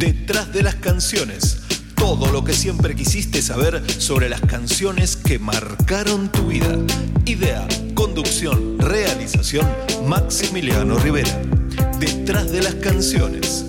Detrás 0.00 0.50
de 0.50 0.62
las 0.62 0.76
canciones. 0.76 1.58
Todo 1.94 2.32
lo 2.32 2.42
que 2.42 2.54
siempre 2.54 2.96
quisiste 2.96 3.42
saber 3.42 3.82
sobre 4.00 4.30
las 4.30 4.40
canciones 4.40 5.14
que 5.14 5.38
marcaron 5.38 6.32
tu 6.32 6.46
vida. 6.46 6.74
Idea, 7.26 7.68
conducción, 7.94 8.78
realización, 8.78 9.68
Maximiliano 10.06 10.98
Rivera. 10.98 11.42
Detrás 11.98 12.50
de 12.50 12.62
las 12.62 12.76
canciones. 12.76 13.66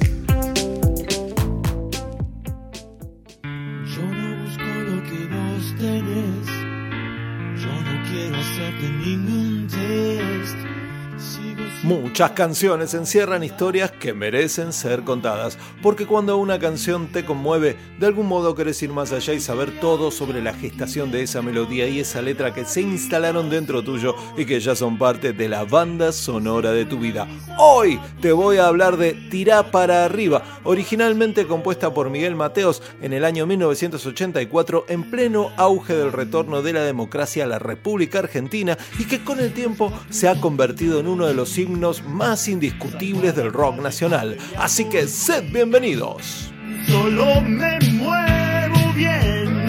Muchas 11.92 12.32
canciones 12.32 12.94
encierran 12.94 13.44
historias 13.44 13.92
que 13.92 14.14
merecen 14.14 14.72
ser 14.72 15.02
contadas, 15.02 15.58
porque 15.84 16.06
cuando 16.06 16.38
una 16.38 16.58
canción 16.58 17.08
te 17.08 17.26
conmueve, 17.26 17.76
de 18.00 18.08
algún 18.08 18.28
modo 18.28 18.56
querés 18.56 18.82
ir 18.82 18.92
más 18.92 19.12
allá 19.12 19.34
y 19.34 19.42
saber 19.42 19.78
todo 19.82 20.10
sobre 20.10 20.42
la 20.42 20.54
gestación 20.54 21.12
de 21.12 21.24
esa 21.24 21.42
melodía 21.42 21.90
y 21.90 22.00
esa 22.00 22.22
letra 22.22 22.54
que 22.54 22.64
se 22.64 22.80
instalaron 22.80 23.50
dentro 23.50 23.84
tuyo 23.84 24.16
y 24.38 24.46
que 24.46 24.62
ya 24.62 24.74
son 24.74 24.98
parte 24.98 25.34
de 25.34 25.50
la 25.50 25.66
banda 25.66 26.14
sonora 26.14 26.72
de 26.72 26.86
tu 26.86 26.98
vida. 26.98 27.28
Hoy 27.60 28.00
te 28.22 28.32
voy 28.32 28.56
a 28.56 28.68
hablar 28.68 28.96
de 28.96 29.12
Tirá 29.30 29.70
para 29.70 30.06
arriba, 30.06 30.44
originalmente 30.64 31.46
compuesta 31.46 31.94
por 31.94 32.10
Miguel 32.10 32.38
Mateos 32.38 32.82
en 33.02 33.12
el 33.12 33.26
año 33.26 33.46
1984 33.46 34.86
en 34.88 35.12
pleno 35.12 35.52
auge 35.58 35.94
del 35.94 36.14
retorno 36.14 36.62
de 36.62 36.72
la 36.72 36.84
democracia 36.84 37.44
a 37.44 37.48
la 37.48 37.60
República 37.60 38.20
Argentina 38.20 38.78
y 38.98 39.04
que 39.04 39.26
con 39.26 39.42
el 39.42 39.52
tiempo 39.52 39.92
se 40.10 40.30
ha 40.30 40.40
convertido 40.40 40.98
en 41.02 41.10
uno 41.10 41.28
de 41.28 41.34
los 41.34 41.50
himnos 41.82 42.04
más 42.04 42.48
indiscutibles 42.48 43.36
del 43.36 43.52
rock 43.52 43.78
nacional. 43.78 44.38
Así 44.56 44.88
que 44.88 45.08
sed 45.08 45.46
bienvenidos. 45.52 46.54
Solo 46.88 47.42
me 47.42 47.80
muevo 47.94 48.94
bien. 48.94 49.66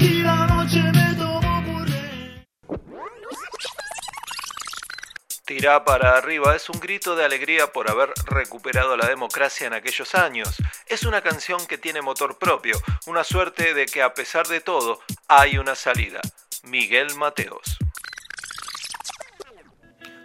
Y 0.00 0.22
la 0.22 0.46
noche 0.46 0.80
me 0.80 1.14
tomo 1.16 1.62
por 1.66 1.86
rey. 1.86 2.46
Tirá 5.44 5.84
para 5.84 6.16
arriba 6.16 6.56
es 6.56 6.70
un 6.70 6.80
grito 6.80 7.14
de 7.14 7.26
alegría 7.26 7.70
por 7.70 7.90
haber 7.90 8.14
recuperado 8.24 8.96
la 8.96 9.06
democracia 9.06 9.66
en 9.66 9.74
aquellos 9.74 10.14
años. 10.14 10.56
Es 10.86 11.02
una 11.02 11.20
canción 11.20 11.66
que 11.66 11.76
tiene 11.76 12.00
motor 12.00 12.38
propio, 12.38 12.80
una 13.06 13.24
suerte 13.24 13.74
de 13.74 13.84
que 13.84 14.00
a 14.00 14.14
pesar 14.14 14.46
de 14.46 14.62
todo 14.62 15.00
hay 15.28 15.58
una 15.58 15.74
salida. 15.74 16.22
Miguel 16.62 17.14
Mateos. 17.16 17.76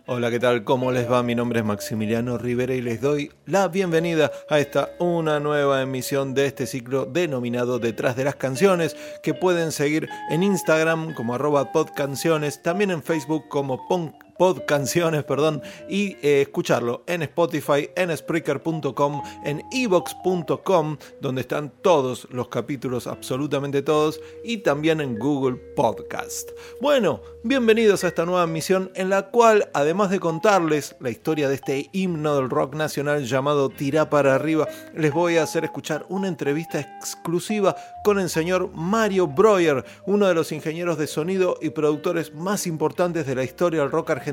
Hola, 0.07 0.29
¿qué 0.29 0.39
tal? 0.39 0.63
¿Cómo 0.63 0.91
les 0.91 1.11
va? 1.11 1.23
Mi 1.23 1.33
nombre 1.33 1.61
es 1.61 1.65
Maximiliano 1.65 2.37
Rivera 2.37 2.75
y 2.75 2.81
les 2.81 3.01
doy 3.01 3.31
la 3.47 3.69
bienvenida 3.69 4.31
a 4.51 4.59
esta 4.59 4.91
una 4.99 5.39
nueva 5.39 5.81
emisión 5.81 6.35
de 6.35 6.45
este 6.45 6.67
ciclo 6.67 7.05
denominado 7.07 7.79
Detrás 7.79 8.15
de 8.15 8.23
las 8.23 8.35
Canciones, 8.35 8.95
que 9.23 9.33
pueden 9.33 9.71
seguir 9.71 10.07
en 10.29 10.43
Instagram 10.43 11.15
como 11.15 11.33
arroba 11.33 11.71
podcanciones, 11.71 12.61
también 12.61 12.91
en 12.91 13.01
Facebook 13.01 13.47
como 13.49 13.87
pon 13.87 14.13
podcanciones, 14.37 15.23
perdón, 15.23 15.61
y 15.89 16.17
eh, 16.21 16.41
escucharlo 16.41 17.03
en 17.07 17.23
Spotify, 17.23 17.89
en 17.95 18.15
Spreaker.com, 18.15 19.21
en 19.43 19.63
evox.com, 19.71 20.97
donde 21.21 21.41
están 21.41 21.71
todos 21.81 22.27
los 22.31 22.49
capítulos, 22.49 23.07
absolutamente 23.07 23.81
todos, 23.81 24.19
y 24.43 24.57
también 24.57 25.01
en 25.01 25.17
Google 25.17 25.57
Podcast. 25.75 26.51
Bueno, 26.81 27.21
bienvenidos 27.43 28.03
a 28.03 28.07
esta 28.07 28.25
nueva 28.25 28.47
misión 28.47 28.91
en 28.95 29.09
la 29.09 29.29
cual, 29.29 29.69
además 29.73 30.09
de 30.09 30.19
contarles 30.19 30.95
la 30.99 31.09
historia 31.09 31.47
de 31.47 31.55
este 31.55 31.89
himno 31.93 32.35
del 32.35 32.49
rock 32.49 32.75
nacional 32.75 33.25
llamado 33.25 33.69
Tirá 33.69 34.09
para 34.09 34.35
arriba, 34.35 34.67
les 34.93 35.13
voy 35.13 35.37
a 35.37 35.43
hacer 35.43 35.63
escuchar 35.63 36.05
una 36.09 36.27
entrevista 36.27 36.79
exclusiva 36.79 37.75
con 38.03 38.19
el 38.19 38.29
señor 38.29 38.69
Mario 38.73 39.27
Breuer, 39.27 39.83
uno 40.05 40.27
de 40.27 40.33
los 40.33 40.51
ingenieros 40.51 40.97
de 40.97 41.07
sonido 41.07 41.57
y 41.61 41.69
productores 41.69 42.33
más 42.33 42.67
importantes 42.67 43.25
de 43.25 43.35
la 43.35 43.43
historia 43.43 43.81
del 43.81 43.91
rock 43.91 44.11
argentino, 44.11 44.24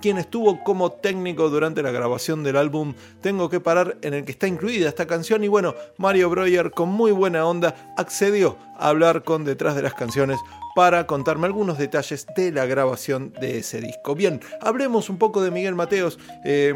quien 0.00 0.18
estuvo 0.18 0.62
como 0.62 0.92
técnico 0.92 1.48
durante 1.50 1.82
la 1.82 1.90
grabación 1.90 2.42
del 2.42 2.56
álbum 2.56 2.94
Tengo 3.20 3.48
que 3.48 3.60
parar, 3.60 3.96
en 4.02 4.14
el 4.14 4.24
que 4.24 4.32
está 4.32 4.46
incluida 4.46 4.88
esta 4.88 5.06
canción. 5.06 5.44
Y 5.44 5.48
bueno, 5.48 5.74
Mario 5.96 6.30
Breuer, 6.30 6.70
con 6.70 6.88
muy 6.88 7.12
buena 7.12 7.46
onda, 7.46 7.94
accedió 7.96 8.56
a 8.78 8.88
hablar 8.88 9.22
con 9.22 9.44
detrás 9.44 9.74
de 9.76 9.82
las 9.82 9.94
canciones 9.94 10.38
para 10.74 11.06
contarme 11.06 11.46
algunos 11.46 11.78
detalles 11.78 12.26
de 12.36 12.52
la 12.52 12.66
grabación 12.66 13.32
de 13.40 13.58
ese 13.58 13.80
disco. 13.80 14.14
Bien, 14.14 14.40
hablemos 14.60 15.10
un 15.10 15.18
poco 15.18 15.42
de 15.42 15.50
Miguel 15.50 15.74
Mateos. 15.74 16.18
Eh, 16.44 16.74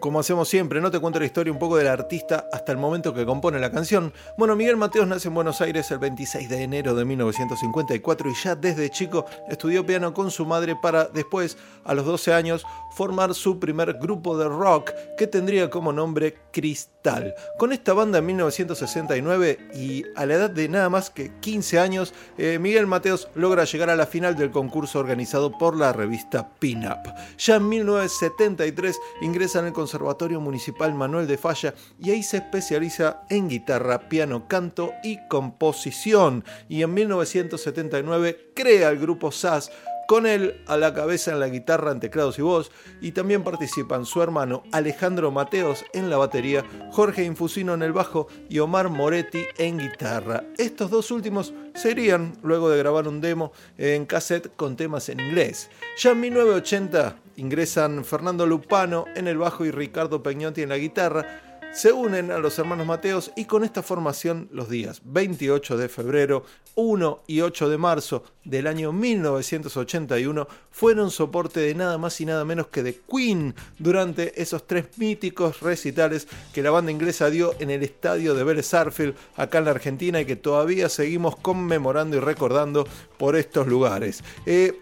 como 0.00 0.20
hacemos 0.20 0.48
siempre, 0.48 0.80
no 0.80 0.90
te 0.90 0.98
cuento 0.98 1.18
la 1.18 1.26
historia 1.26 1.52
un 1.52 1.58
poco 1.58 1.76
del 1.76 1.88
artista 1.88 2.48
hasta 2.52 2.72
el 2.72 2.78
momento 2.78 3.14
que 3.14 3.24
compone 3.24 3.58
la 3.58 3.70
canción. 3.70 4.12
Bueno, 4.36 4.56
Miguel 4.56 4.76
Mateos 4.76 5.06
nace 5.06 5.28
en 5.28 5.34
Buenos 5.34 5.60
Aires 5.60 5.90
el 5.90 5.98
26 5.98 6.48
de 6.48 6.62
enero 6.62 6.94
de 6.94 7.04
1954 7.04 8.30
y 8.30 8.34
ya 8.34 8.54
desde 8.56 8.90
chico 8.90 9.26
estudió 9.48 9.86
piano 9.86 10.12
con 10.12 10.30
su 10.30 10.44
madre 10.44 10.76
para 10.76 11.04
después, 11.04 11.56
a 11.84 11.94
los 11.94 12.04
12 12.04 12.34
años, 12.34 12.66
formar 12.96 13.34
su 13.34 13.58
primer 13.60 13.94
grupo 13.94 14.36
de 14.36 14.48
rock 14.48 14.90
que 15.16 15.26
tendría 15.26 15.70
como 15.70 15.92
nombre 15.92 16.34
Cristal. 16.52 17.34
Con 17.58 17.72
esta 17.72 17.92
banda 17.92 18.18
en 18.18 18.26
1969 18.26 19.58
y 19.74 20.02
a 20.16 20.26
la 20.26 20.34
edad 20.34 20.50
de 20.50 20.68
nada 20.68 20.88
más 20.88 21.10
que 21.10 21.32
15 21.40 21.78
años, 21.78 22.14
eh, 22.38 22.58
Miguel 22.58 22.86
Mateos 22.86 23.28
logra 23.34 23.64
llegar 23.64 23.90
a 23.90 23.96
la 23.96 24.06
final 24.06 24.36
del 24.36 24.50
concurso 24.50 24.98
organizado 24.98 25.56
por 25.56 25.76
la 25.76 25.92
revista 25.92 26.48
Pin 26.58 26.86
Up. 26.86 27.12
Ya 27.38 27.56
en 27.56 27.68
1973 27.68 28.98
ingresa 29.20 29.60
en 29.60 29.66
el 29.66 29.72
Conservatorio 29.76 30.40
Municipal 30.40 30.94
Manuel 30.94 31.26
de 31.26 31.36
Falla 31.36 31.74
y 32.02 32.10
ahí 32.10 32.22
se 32.22 32.38
especializa 32.38 33.24
en 33.28 33.46
guitarra, 33.46 34.08
piano, 34.08 34.48
canto 34.48 34.94
y 35.04 35.18
composición. 35.28 36.44
Y 36.66 36.82
en 36.82 36.94
1979 36.94 38.52
crea 38.54 38.88
el 38.88 38.98
grupo 38.98 39.30
SAS 39.30 39.70
con 40.06 40.26
él 40.26 40.62
a 40.66 40.76
la 40.76 40.94
cabeza 40.94 41.32
en 41.32 41.40
la 41.40 41.48
guitarra, 41.48 41.92
en 41.92 42.00
teclados 42.00 42.38
y 42.38 42.42
voz, 42.42 42.70
y 43.00 43.12
también 43.12 43.42
participan 43.42 44.06
su 44.06 44.22
hermano 44.22 44.62
Alejandro 44.72 45.30
Mateos 45.30 45.84
en 45.92 46.10
la 46.10 46.16
batería, 46.16 46.64
Jorge 46.92 47.24
Infusino 47.24 47.74
en 47.74 47.82
el 47.82 47.92
bajo 47.92 48.28
y 48.48 48.58
Omar 48.58 48.88
Moretti 48.88 49.44
en 49.58 49.78
guitarra. 49.78 50.44
Estos 50.58 50.90
dos 50.90 51.10
últimos 51.10 51.52
serían, 51.74 52.36
luego 52.42 52.70
de 52.70 52.78
grabar 52.78 53.08
un 53.08 53.20
demo 53.20 53.52
en 53.78 54.06
cassette 54.06 54.54
con 54.56 54.76
temas 54.76 55.08
en 55.08 55.20
inglés. 55.20 55.70
Ya 55.98 56.12
en 56.12 56.20
1980 56.20 57.16
ingresan 57.36 58.04
Fernando 58.04 58.46
Lupano 58.46 59.04
en 59.14 59.28
el 59.28 59.38
bajo 59.38 59.64
y 59.64 59.70
Ricardo 59.70 60.22
Peñotti 60.22 60.62
en 60.62 60.70
la 60.70 60.78
guitarra, 60.78 61.55
se 61.72 61.92
unen 61.92 62.30
a 62.30 62.38
los 62.38 62.58
hermanos 62.58 62.86
Mateos 62.86 63.30
y 63.36 63.44
con 63.44 63.64
esta 63.64 63.82
formación 63.82 64.48
los 64.50 64.68
días 64.68 65.02
28 65.04 65.76
de 65.76 65.88
febrero, 65.88 66.44
1 66.74 67.22
y 67.26 67.40
8 67.40 67.68
de 67.68 67.78
marzo 67.78 68.24
del 68.44 68.66
año 68.66 68.92
1981 68.92 70.48
fueron 70.70 71.10
soporte 71.10 71.60
de 71.60 71.74
nada 71.74 71.98
más 71.98 72.20
y 72.20 72.26
nada 72.26 72.44
menos 72.44 72.68
que 72.68 72.82
de 72.82 73.00
Queen 73.10 73.54
durante 73.78 74.40
esos 74.40 74.66
tres 74.66 74.86
míticos 74.96 75.60
recitales 75.60 76.28
que 76.52 76.62
la 76.62 76.70
banda 76.70 76.92
inglesa 76.92 77.30
dio 77.30 77.54
en 77.58 77.70
el 77.70 77.82
estadio 77.82 78.34
de 78.34 78.44
Vélez 78.44 78.72
acá 78.74 79.58
en 79.58 79.64
la 79.64 79.70
Argentina 79.70 80.20
y 80.20 80.24
que 80.24 80.36
todavía 80.36 80.88
seguimos 80.88 81.36
conmemorando 81.36 82.16
y 82.16 82.20
recordando 82.20 82.86
por 83.18 83.36
estos 83.36 83.66
lugares. 83.66 84.22
Eh, 84.44 84.80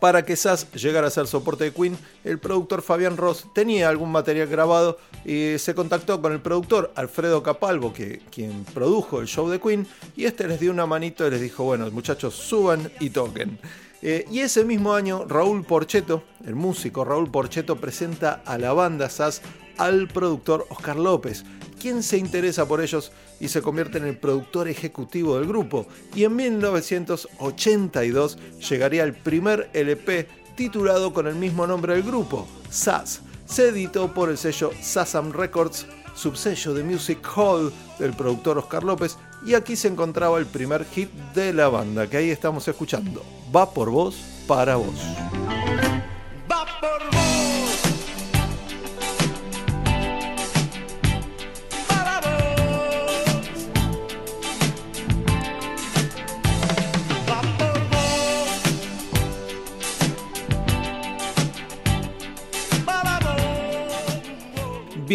para 0.00 0.24
que 0.24 0.36
SAS 0.36 0.70
llegara 0.72 1.08
a 1.08 1.10
ser 1.10 1.26
soporte 1.26 1.64
de 1.64 1.72
Queen, 1.72 1.96
el 2.24 2.38
productor 2.38 2.82
Fabián 2.82 3.16
Ross 3.16 3.46
tenía 3.54 3.88
algún 3.88 4.12
material 4.12 4.48
grabado 4.48 4.98
y 5.24 5.58
se 5.58 5.74
contactó 5.74 6.20
con 6.20 6.32
el 6.32 6.40
productor 6.40 6.92
Alfredo 6.94 7.42
Capalvo, 7.42 7.92
que, 7.92 8.20
quien 8.30 8.64
produjo 8.64 9.20
el 9.20 9.26
show 9.26 9.48
de 9.48 9.60
Queen, 9.60 9.86
y 10.16 10.24
este 10.24 10.46
les 10.46 10.60
dio 10.60 10.70
una 10.70 10.86
manito 10.86 11.26
y 11.26 11.30
les 11.30 11.40
dijo, 11.40 11.64
bueno, 11.64 11.90
muchachos, 11.90 12.34
suban 12.34 12.90
y 13.00 13.10
toquen. 13.10 13.58
Eh, 14.02 14.26
y 14.30 14.40
ese 14.40 14.64
mismo 14.64 14.94
año, 14.94 15.24
Raúl 15.26 15.64
Porcheto, 15.64 16.22
el 16.46 16.54
músico 16.54 17.04
Raúl 17.04 17.30
Porcheto, 17.30 17.76
presenta 17.76 18.42
a 18.44 18.58
la 18.58 18.72
banda 18.72 19.08
SAS 19.08 19.42
al 19.78 20.08
productor 20.08 20.66
Oscar 20.70 20.96
López, 20.96 21.44
quien 21.80 22.02
se 22.02 22.18
interesa 22.18 22.66
por 22.66 22.80
ellos 22.80 23.12
y 23.40 23.48
se 23.48 23.62
convierte 23.62 23.98
en 23.98 24.06
el 24.06 24.16
productor 24.16 24.68
ejecutivo 24.68 25.36
del 25.36 25.46
grupo. 25.46 25.86
Y 26.14 26.24
en 26.24 26.36
1982 26.36 28.38
llegaría 28.68 29.04
el 29.04 29.14
primer 29.14 29.70
LP 29.72 30.26
titulado 30.56 31.12
con 31.12 31.26
el 31.26 31.34
mismo 31.34 31.66
nombre 31.66 31.94
del 31.94 32.02
grupo, 32.02 32.46
SAS, 32.70 33.20
se 33.46 33.68
editó 33.68 34.12
por 34.12 34.28
el 34.28 34.38
sello 34.38 34.70
Sasam 34.80 35.32
Records, 35.32 35.86
subsello 36.14 36.74
de 36.74 36.82
Music 36.82 37.18
Hall 37.36 37.72
del 37.98 38.14
productor 38.14 38.58
Oscar 38.58 38.82
López, 38.82 39.16
y 39.46 39.54
aquí 39.54 39.76
se 39.76 39.88
encontraba 39.88 40.38
el 40.38 40.46
primer 40.46 40.84
hit 40.86 41.10
de 41.34 41.52
la 41.52 41.68
banda, 41.68 42.08
que 42.08 42.16
ahí 42.16 42.30
estamos 42.30 42.66
escuchando. 42.66 43.22
Va 43.54 43.70
por 43.70 43.90
vos, 43.90 44.16
para 44.48 44.76
vos. 44.76 44.94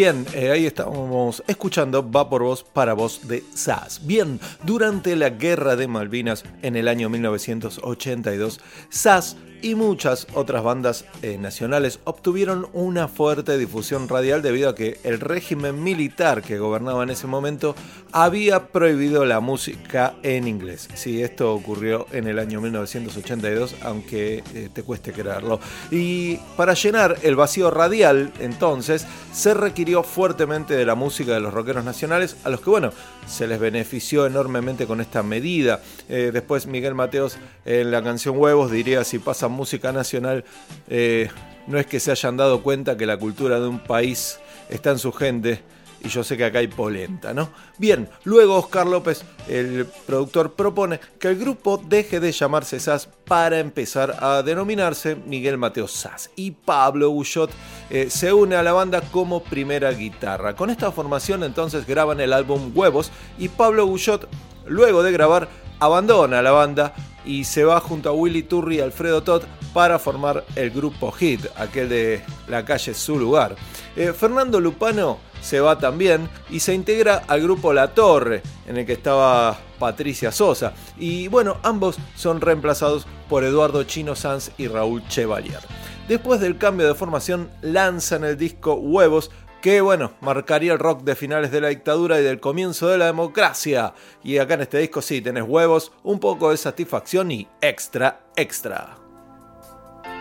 Bien, 0.01 0.25
eh, 0.33 0.49
ahí 0.49 0.65
estamos 0.65 1.43
escuchando 1.45 2.09
Va 2.11 2.27
por 2.27 2.41
vos 2.41 2.63
para 2.63 2.93
vos 2.93 3.27
de 3.27 3.43
SAS. 3.53 4.03
Bien, 4.03 4.39
durante 4.63 5.15
la 5.15 5.29
Guerra 5.29 5.75
de 5.75 5.87
Malvinas 5.87 6.43
en 6.63 6.75
el 6.75 6.87
año 6.87 7.07
1982, 7.07 8.59
SAS 8.89 9.37
y 9.61 9.75
muchas 9.75 10.27
otras 10.33 10.63
bandas 10.63 11.05
eh, 11.21 11.37
nacionales 11.37 11.99
obtuvieron 12.03 12.67
una 12.73 13.07
fuerte 13.07 13.57
difusión 13.57 14.07
radial 14.07 14.41
debido 14.41 14.69
a 14.69 14.75
que 14.75 14.99
el 15.03 15.19
régimen 15.19 15.83
militar 15.83 16.41
que 16.41 16.59
gobernaba 16.59 17.03
en 17.03 17.09
ese 17.09 17.27
momento 17.27 17.75
había 18.11 18.67
prohibido 18.67 19.25
la 19.25 19.39
música 19.39 20.13
en 20.23 20.47
inglés. 20.47 20.89
Sí, 20.93 21.21
esto 21.21 21.53
ocurrió 21.53 22.07
en 22.11 22.27
el 22.27 22.39
año 22.39 22.61
1982, 22.61 23.75
aunque 23.81 24.43
eh, 24.53 24.69
te 24.73 24.83
cueste 24.83 25.13
creerlo. 25.13 25.59
Y 25.89 26.37
para 26.57 26.73
llenar 26.73 27.17
el 27.23 27.35
vacío 27.35 27.71
radial, 27.71 28.31
entonces, 28.39 29.05
se 29.33 29.53
requirió 29.53 30.03
fuertemente 30.03 30.75
de 30.75 30.85
la 30.85 30.95
música 30.95 31.33
de 31.33 31.39
los 31.39 31.53
rockeros 31.53 31.85
nacionales, 31.85 32.37
a 32.43 32.49
los 32.49 32.61
que, 32.61 32.69
bueno, 32.69 32.91
se 33.27 33.47
les 33.47 33.59
benefició 33.59 34.25
enormemente 34.25 34.85
con 34.85 35.01
esta 35.01 35.23
medida. 35.23 35.81
Eh, 36.09 36.31
después 36.33 36.67
Miguel 36.67 36.95
Mateos 36.95 37.37
en 37.65 37.91
la 37.91 38.03
canción 38.03 38.37
Huevos 38.37 38.71
diría 38.71 39.03
si 39.03 39.19
pasa 39.19 39.47
música 39.51 39.91
nacional, 39.91 40.43
eh, 40.87 41.29
no 41.67 41.77
es 41.77 41.85
que 41.85 41.99
se 41.99 42.11
hayan 42.11 42.37
dado 42.37 42.63
cuenta 42.63 42.97
que 42.97 43.05
la 43.05 43.17
cultura 43.17 43.59
de 43.59 43.67
un 43.67 43.79
país 43.79 44.39
está 44.69 44.91
en 44.91 44.99
su 44.99 45.11
gente. 45.11 45.61
Y 46.03 46.09
yo 46.09 46.23
sé 46.23 46.35
que 46.35 46.45
acá 46.45 46.57
hay 46.59 46.67
polenta, 46.67 47.31
¿no? 47.31 47.51
Bien, 47.77 48.09
luego 48.23 48.55
Oscar 48.57 48.87
López, 48.87 49.23
el 49.47 49.85
productor, 50.07 50.53
propone 50.53 50.99
que 51.19 51.27
el 51.27 51.37
grupo 51.37 51.77
deje 51.77 52.19
de 52.19 52.31
llamarse 52.31 52.79
SAS 52.79 53.07
para 53.25 53.59
empezar 53.59 54.17
a 54.19 54.41
denominarse 54.41 55.15
Miguel 55.15 55.59
Mateo 55.59 55.87
SAS. 55.87 56.31
Y 56.35 56.51
Pablo 56.51 57.11
Bullot 57.11 57.51
eh, 57.91 58.09
se 58.09 58.33
une 58.33 58.55
a 58.55 58.63
la 58.63 58.73
banda 58.73 59.01
como 59.11 59.43
primera 59.43 59.91
guitarra. 59.91 60.55
Con 60.55 60.71
esta 60.71 60.91
formación 60.91 61.43
entonces 61.43 61.85
graban 61.85 62.19
el 62.19 62.33
álbum 62.33 62.71
Huevos 62.73 63.11
y 63.37 63.49
Pablo 63.49 63.85
Bullot, 63.85 64.27
luego 64.65 65.03
de 65.03 65.11
grabar, 65.11 65.49
abandona 65.81 66.43
la 66.43 66.51
banda 66.51 66.93
y 67.25 67.43
se 67.43 67.63
va 67.63 67.79
junto 67.79 68.09
a 68.09 68.13
Willy 68.13 68.43
Turri 68.43 68.77
y 68.77 68.81
Alfredo 68.81 69.23
Todd 69.23 69.43
para 69.73 69.99
formar 69.99 70.43
el 70.55 70.69
grupo 70.69 71.11
Hit, 71.11 71.45
aquel 71.57 71.89
de 71.89 72.23
la 72.47 72.63
calle 72.63 72.93
Su 72.93 73.17
Lugar. 73.17 73.55
Eh, 73.95 74.13
Fernando 74.13 74.59
Lupano 74.59 75.17
se 75.41 75.59
va 75.59 75.79
también 75.79 76.29
y 76.49 76.59
se 76.59 76.73
integra 76.73 77.23
al 77.27 77.41
grupo 77.41 77.73
La 77.73 77.93
Torre, 77.93 78.43
en 78.67 78.77
el 78.77 78.85
que 78.85 78.93
estaba 78.93 79.57
Patricia 79.79 80.31
Sosa. 80.31 80.73
Y 80.97 81.27
bueno, 81.27 81.57
ambos 81.63 81.97
son 82.15 82.41
reemplazados 82.41 83.07
por 83.27 83.43
Eduardo 83.43 83.83
Chino 83.83 84.15
Sanz 84.15 84.51
y 84.57 84.67
Raúl 84.67 85.07
Chevalier. 85.07 85.59
Después 86.07 86.39
del 86.41 86.57
cambio 86.57 86.87
de 86.87 86.95
formación, 86.95 87.49
lanzan 87.61 88.23
el 88.23 88.37
disco 88.37 88.75
Huevos, 88.75 89.31
que 89.61 89.79
bueno, 89.79 90.13
marcaría 90.21 90.73
el 90.73 90.79
rock 90.79 91.03
de 91.03 91.15
finales 91.15 91.51
de 91.51 91.61
la 91.61 91.67
dictadura 91.69 92.19
y 92.19 92.23
del 92.23 92.39
comienzo 92.39 92.87
de 92.87 92.97
la 92.97 93.05
democracia. 93.05 93.93
Y 94.23 94.39
acá 94.39 94.55
en 94.55 94.61
este 94.61 94.79
disco 94.79 95.01
sí, 95.01 95.21
tenés 95.21 95.43
huevos, 95.47 95.91
un 96.03 96.19
poco 96.19 96.49
de 96.49 96.57
satisfacción 96.57 97.31
y 97.31 97.47
extra, 97.61 98.21
extra. 98.35 98.97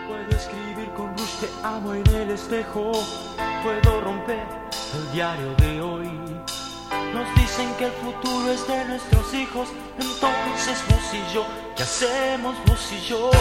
Puedo 0.07 0.29
escribir 0.29 0.89
con 0.95 1.09
luz 1.11 1.39
te 1.39 1.47
amo 1.63 1.95
en 1.95 2.07
el 2.07 2.31
espejo. 2.31 2.91
Puedo 3.63 4.01
romper 4.01 4.45
el 4.95 5.13
diario 5.13 5.55
de 5.55 5.81
hoy. 5.81 6.07
Nos 7.13 7.35
dicen 7.35 7.73
que 7.77 7.85
el 7.85 7.91
futuro 7.91 8.51
es 8.51 8.67
de 8.67 8.85
nuestros 8.85 9.33
hijos. 9.33 9.69
Entonces 9.99 10.77
vos 10.87 11.13
y 11.13 11.33
yo, 11.33 11.45
¿qué 11.75 11.83
hacemos 11.83 12.55
vos 12.67 12.91
y 12.91 13.07
yo? 13.07 13.31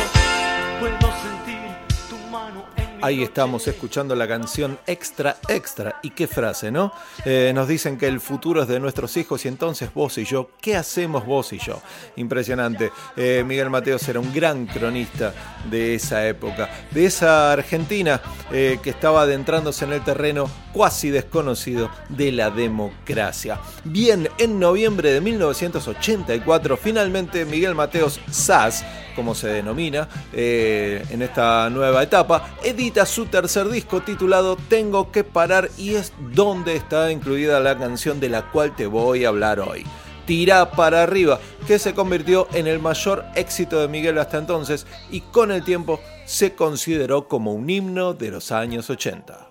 Puedo 0.80 1.12
sentir 1.22 1.60
tu 2.08 2.16
mano 2.30 2.64
en 2.76 2.89
Ahí 3.02 3.22
estamos 3.22 3.66
escuchando 3.66 4.14
la 4.14 4.28
canción 4.28 4.78
Extra 4.86 5.38
Extra. 5.48 6.00
Y 6.02 6.10
qué 6.10 6.26
frase, 6.26 6.70
¿no? 6.70 6.92
Eh, 7.24 7.50
nos 7.54 7.66
dicen 7.66 7.96
que 7.96 8.06
el 8.06 8.20
futuro 8.20 8.60
es 8.60 8.68
de 8.68 8.78
nuestros 8.78 9.16
hijos 9.16 9.42
y 9.46 9.48
entonces 9.48 9.92
vos 9.94 10.18
y 10.18 10.26
yo, 10.26 10.50
¿qué 10.60 10.76
hacemos 10.76 11.24
vos 11.24 11.54
y 11.54 11.58
yo? 11.58 11.80
Impresionante. 12.16 12.92
Eh, 13.16 13.42
Miguel 13.46 13.70
Mateos 13.70 14.06
era 14.06 14.20
un 14.20 14.34
gran 14.34 14.66
cronista 14.66 15.32
de 15.70 15.94
esa 15.94 16.28
época, 16.28 16.68
de 16.90 17.06
esa 17.06 17.52
Argentina 17.52 18.20
eh, 18.52 18.78
que 18.82 18.90
estaba 18.90 19.22
adentrándose 19.22 19.86
en 19.86 19.94
el 19.94 20.04
terreno 20.04 20.50
cuasi 20.74 21.08
desconocido 21.08 21.90
de 22.10 22.32
la 22.32 22.50
democracia. 22.50 23.60
Bien, 23.82 24.28
en 24.36 24.60
noviembre 24.60 25.10
de 25.10 25.22
1984, 25.22 26.76
finalmente 26.76 27.46
Miguel 27.46 27.74
Mateos 27.74 28.20
Sass, 28.30 28.84
como 29.16 29.34
se 29.34 29.48
denomina 29.48 30.08
en 30.32 31.22
esta 31.22 31.68
nueva 31.68 32.02
etapa, 32.02 32.56
edita 32.62 32.89
su 33.06 33.26
tercer 33.26 33.68
disco 33.68 34.02
titulado 34.02 34.56
Tengo 34.68 35.10
que 35.12 35.24
parar 35.24 35.70
y 35.78 35.94
es 35.94 36.12
donde 36.34 36.76
está 36.76 37.10
incluida 37.10 37.60
la 37.60 37.78
canción 37.78 38.20
de 38.20 38.28
la 38.28 38.50
cual 38.50 38.74
te 38.74 38.86
voy 38.86 39.24
a 39.24 39.28
hablar 39.28 39.60
hoy. 39.60 39.84
Tira 40.26 40.70
para 40.72 41.02
arriba, 41.02 41.40
que 41.66 41.78
se 41.78 41.94
convirtió 41.94 42.46
en 42.52 42.66
el 42.66 42.78
mayor 42.78 43.24
éxito 43.34 43.80
de 43.80 43.88
Miguel 43.88 44.18
hasta 44.18 44.38
entonces 44.38 44.86
y 45.10 45.20
con 45.20 45.50
el 45.50 45.64
tiempo 45.64 46.00
se 46.26 46.54
consideró 46.54 47.26
como 47.26 47.54
un 47.54 47.68
himno 47.70 48.14
de 48.14 48.30
los 48.30 48.52
años 48.52 48.90
80. 48.90 49.49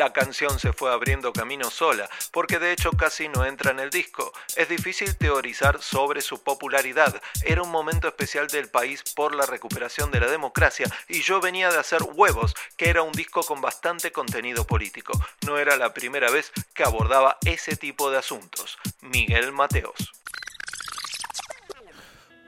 La 0.00 0.14
canción 0.14 0.58
se 0.58 0.72
fue 0.72 0.90
abriendo 0.90 1.30
camino 1.30 1.68
sola, 1.68 2.08
porque 2.32 2.58
de 2.58 2.72
hecho 2.72 2.90
casi 2.92 3.28
no 3.28 3.44
entra 3.44 3.70
en 3.70 3.80
el 3.80 3.90
disco. 3.90 4.32
Es 4.56 4.66
difícil 4.66 5.14
teorizar 5.14 5.82
sobre 5.82 6.22
su 6.22 6.42
popularidad. 6.42 7.20
Era 7.44 7.62
un 7.62 7.70
momento 7.70 8.08
especial 8.08 8.46
del 8.46 8.70
país 8.70 9.02
por 9.14 9.34
la 9.34 9.44
recuperación 9.44 10.10
de 10.10 10.20
la 10.20 10.30
democracia 10.30 10.86
y 11.06 11.20
yo 11.20 11.42
venía 11.42 11.70
de 11.70 11.76
hacer 11.76 12.00
Huevos, 12.02 12.54
que 12.78 12.88
era 12.88 13.02
un 13.02 13.12
disco 13.12 13.42
con 13.42 13.60
bastante 13.60 14.10
contenido 14.10 14.66
político. 14.66 15.12
No 15.46 15.58
era 15.58 15.76
la 15.76 15.92
primera 15.92 16.30
vez 16.30 16.50
que 16.72 16.82
abordaba 16.82 17.36
ese 17.44 17.76
tipo 17.76 18.10
de 18.10 18.16
asuntos. 18.16 18.78
Miguel 19.02 19.52
Mateos. 19.52 20.14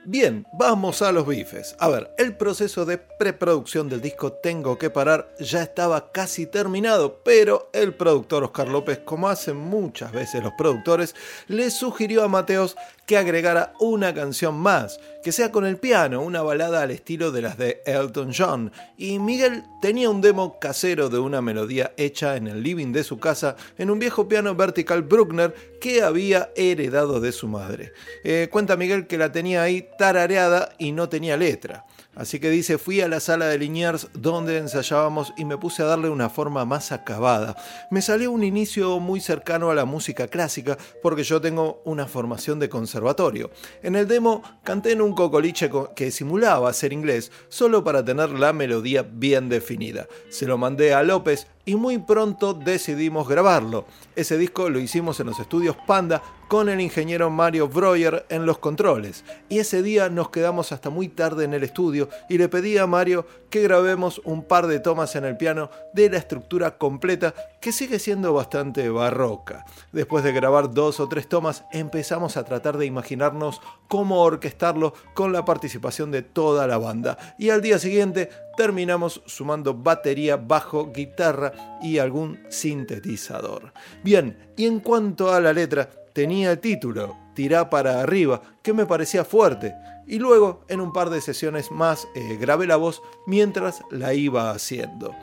Bien, 0.04 0.44
vamos 0.52 1.00
a 1.00 1.12
los 1.12 1.24
bifes. 1.28 1.76
A 1.78 1.88
ver, 1.88 2.12
el 2.18 2.36
proceso 2.36 2.84
de 2.84 2.98
preproducción 2.98 3.88
del 3.88 4.00
disco 4.00 4.32
Tengo 4.32 4.76
que 4.76 4.90
parar 4.90 5.32
ya 5.38 5.62
estaba 5.62 6.10
casi 6.10 6.44
terminado, 6.46 7.20
pero 7.22 7.70
el 7.72 7.94
productor 7.94 8.42
Oscar 8.42 8.66
López, 8.66 8.98
como 9.04 9.28
hacen 9.28 9.56
muchas 9.56 10.10
veces 10.10 10.42
los 10.42 10.54
productores, 10.58 11.14
le 11.46 11.70
sugirió 11.70 12.24
a 12.24 12.28
Mateos 12.28 12.76
que 13.06 13.16
agregara 13.16 13.72
una 13.80 14.14
canción 14.14 14.54
más, 14.54 15.00
que 15.22 15.32
sea 15.32 15.50
con 15.50 15.66
el 15.66 15.76
piano, 15.76 16.22
una 16.22 16.42
balada 16.42 16.82
al 16.82 16.90
estilo 16.90 17.32
de 17.32 17.42
las 17.42 17.58
de 17.58 17.82
Elton 17.84 18.32
John. 18.36 18.72
Y 18.96 19.18
Miguel 19.18 19.64
tenía 19.80 20.10
un 20.10 20.20
demo 20.20 20.58
casero 20.58 21.08
de 21.08 21.18
una 21.18 21.42
melodía 21.42 21.92
hecha 21.96 22.36
en 22.36 22.46
el 22.46 22.62
living 22.62 22.92
de 22.92 23.04
su 23.04 23.18
casa 23.18 23.56
en 23.78 23.90
un 23.90 23.98
viejo 23.98 24.28
piano 24.28 24.54
vertical 24.54 25.02
Bruckner 25.02 25.54
que 25.80 26.02
había 26.02 26.50
heredado 26.56 27.20
de 27.20 27.32
su 27.32 27.48
madre. 27.48 27.92
Eh, 28.24 28.48
cuenta 28.50 28.76
Miguel 28.76 29.06
que 29.06 29.18
la 29.18 29.32
tenía 29.32 29.62
ahí 29.62 29.88
tarareada 29.98 30.70
y 30.78 30.92
no 30.92 31.08
tenía 31.08 31.36
letra. 31.36 31.84
Así 32.14 32.40
que 32.40 32.50
dice, 32.50 32.76
fui 32.76 33.00
a 33.00 33.08
la 33.08 33.20
sala 33.20 33.46
de 33.46 33.58
Liniers 33.58 34.08
donde 34.12 34.58
ensayábamos 34.58 35.32
y 35.36 35.46
me 35.46 35.56
puse 35.56 35.82
a 35.82 35.86
darle 35.86 36.10
una 36.10 36.28
forma 36.28 36.66
más 36.66 36.92
acabada. 36.92 37.56
Me 37.90 38.02
salió 38.02 38.30
un 38.30 38.44
inicio 38.44 39.00
muy 39.00 39.20
cercano 39.20 39.70
a 39.70 39.74
la 39.74 39.86
música 39.86 40.28
clásica 40.28 40.76
porque 41.02 41.24
yo 41.24 41.40
tengo 41.40 41.80
una 41.86 42.06
formación 42.06 42.58
de 42.58 42.68
conservatorio. 42.68 43.50
En 43.82 43.96
el 43.96 44.06
demo 44.06 44.42
canté 44.62 44.92
en 44.92 45.00
un 45.00 45.14
cocoliche 45.14 45.70
que 45.96 46.10
simulaba 46.10 46.72
ser 46.74 46.92
inglés 46.92 47.32
solo 47.48 47.82
para 47.82 48.04
tener 48.04 48.28
la 48.30 48.52
melodía 48.52 49.02
bien 49.02 49.48
definida. 49.48 50.06
Se 50.28 50.46
lo 50.46 50.58
mandé 50.58 50.92
a 50.92 51.02
López 51.02 51.46
y 51.64 51.76
muy 51.76 51.98
pronto 51.98 52.52
decidimos 52.54 53.28
grabarlo. 53.28 53.86
Ese 54.16 54.36
disco 54.36 54.68
lo 54.68 54.80
hicimos 54.80 55.18
en 55.20 55.28
los 55.28 55.38
estudios 55.38 55.76
Panda 55.86 56.22
con 56.52 56.68
el 56.68 56.82
ingeniero 56.82 57.30
Mario 57.30 57.66
Breuer 57.66 58.26
en 58.28 58.44
los 58.44 58.58
controles. 58.58 59.24
Y 59.48 59.58
ese 59.60 59.82
día 59.82 60.10
nos 60.10 60.28
quedamos 60.28 60.70
hasta 60.70 60.90
muy 60.90 61.08
tarde 61.08 61.46
en 61.46 61.54
el 61.54 61.62
estudio 61.62 62.10
y 62.28 62.36
le 62.36 62.50
pedí 62.50 62.76
a 62.76 62.86
Mario 62.86 63.26
que 63.48 63.62
grabemos 63.62 64.20
un 64.26 64.44
par 64.44 64.66
de 64.66 64.78
tomas 64.78 65.16
en 65.16 65.24
el 65.24 65.38
piano 65.38 65.70
de 65.94 66.10
la 66.10 66.18
estructura 66.18 66.76
completa 66.76 67.34
que 67.58 67.72
sigue 67.72 67.98
siendo 67.98 68.34
bastante 68.34 68.90
barroca. 68.90 69.64
Después 69.92 70.24
de 70.24 70.32
grabar 70.32 70.74
dos 70.74 71.00
o 71.00 71.08
tres 71.08 71.26
tomas 71.26 71.64
empezamos 71.72 72.36
a 72.36 72.44
tratar 72.44 72.76
de 72.76 72.84
imaginarnos 72.84 73.62
cómo 73.88 74.20
orquestarlo 74.20 74.92
con 75.14 75.32
la 75.32 75.46
participación 75.46 76.10
de 76.10 76.20
toda 76.20 76.66
la 76.66 76.76
banda. 76.76 77.16
Y 77.38 77.48
al 77.48 77.62
día 77.62 77.78
siguiente 77.78 78.28
terminamos 78.58 79.22
sumando 79.24 79.72
batería, 79.72 80.36
bajo, 80.36 80.92
guitarra 80.92 81.78
y 81.80 81.96
algún 81.96 82.40
sintetizador. 82.50 83.72
Bien, 84.04 84.52
y 84.54 84.66
en 84.66 84.80
cuanto 84.80 85.32
a 85.32 85.40
la 85.40 85.54
letra, 85.54 85.88
tenía 86.12 86.52
el 86.52 86.58
título, 86.60 87.16
Tirá 87.34 87.70
para 87.70 88.00
arriba, 88.00 88.42
que 88.62 88.74
me 88.74 88.86
parecía 88.86 89.24
fuerte, 89.24 89.74
y 90.06 90.18
luego 90.18 90.64
en 90.68 90.80
un 90.80 90.92
par 90.92 91.08
de 91.10 91.20
sesiones 91.20 91.70
más 91.70 92.06
eh, 92.14 92.36
grabé 92.38 92.66
la 92.66 92.76
voz 92.76 93.02
mientras 93.26 93.82
la 93.90 94.12
iba 94.12 94.50
haciendo. 94.50 95.14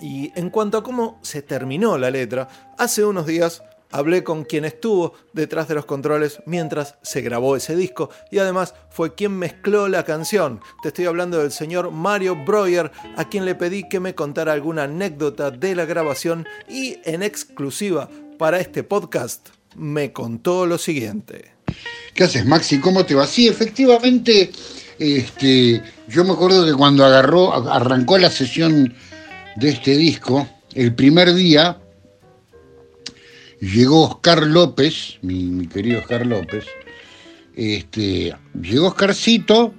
Y 0.00 0.32
en 0.34 0.50
cuanto 0.50 0.78
a 0.78 0.82
cómo 0.82 1.18
se 1.22 1.40
terminó 1.40 1.96
la 1.96 2.10
letra, 2.10 2.48
hace 2.76 3.04
unos 3.04 3.26
días 3.26 3.62
hablé 3.90 4.24
con 4.24 4.44
quien 4.44 4.64
estuvo 4.64 5.14
detrás 5.32 5.68
de 5.68 5.76
los 5.76 5.84
controles 5.84 6.42
mientras 6.46 6.96
se 7.02 7.20
grabó 7.20 7.54
ese 7.54 7.76
disco 7.76 8.10
y 8.30 8.38
además 8.38 8.74
fue 8.90 9.14
quien 9.14 9.38
mezcló 9.38 9.88
la 9.88 10.04
canción. 10.04 10.60
Te 10.82 10.88
estoy 10.88 11.06
hablando 11.06 11.38
del 11.38 11.52
señor 11.52 11.92
Mario 11.92 12.36
Breuer, 12.44 12.90
a 13.16 13.28
quien 13.28 13.44
le 13.44 13.54
pedí 13.54 13.88
que 13.88 14.00
me 14.00 14.16
contara 14.16 14.52
alguna 14.52 14.82
anécdota 14.82 15.52
de 15.52 15.76
la 15.76 15.84
grabación 15.84 16.46
y 16.68 16.98
en 17.04 17.22
exclusiva 17.22 18.08
para 18.36 18.58
este 18.58 18.82
podcast 18.82 19.50
me 19.76 20.12
contó 20.12 20.66
lo 20.66 20.78
siguiente. 20.78 21.52
¿Qué 22.14 22.24
haces, 22.24 22.46
Maxi? 22.46 22.78
¿Cómo 22.78 23.04
te 23.04 23.14
va? 23.14 23.26
Sí, 23.26 23.48
efectivamente, 23.48 24.50
este, 24.98 25.82
yo 26.08 26.24
me 26.24 26.32
acuerdo 26.32 26.64
que 26.64 26.74
cuando 26.74 27.04
agarró, 27.04 27.52
arrancó 27.70 28.18
la 28.18 28.30
sesión 28.30 28.94
de 29.56 29.68
este 29.68 29.96
disco, 29.96 30.48
el 30.74 30.94
primer 30.94 31.34
día, 31.34 31.78
llegó 33.60 34.04
Oscar 34.04 34.42
López, 34.42 35.18
mi, 35.22 35.66
querido 35.68 36.00
Oscar 36.00 36.26
López, 36.26 36.64
este, 37.56 38.34
llegó 38.60 38.88
Oscarcito 38.88 39.74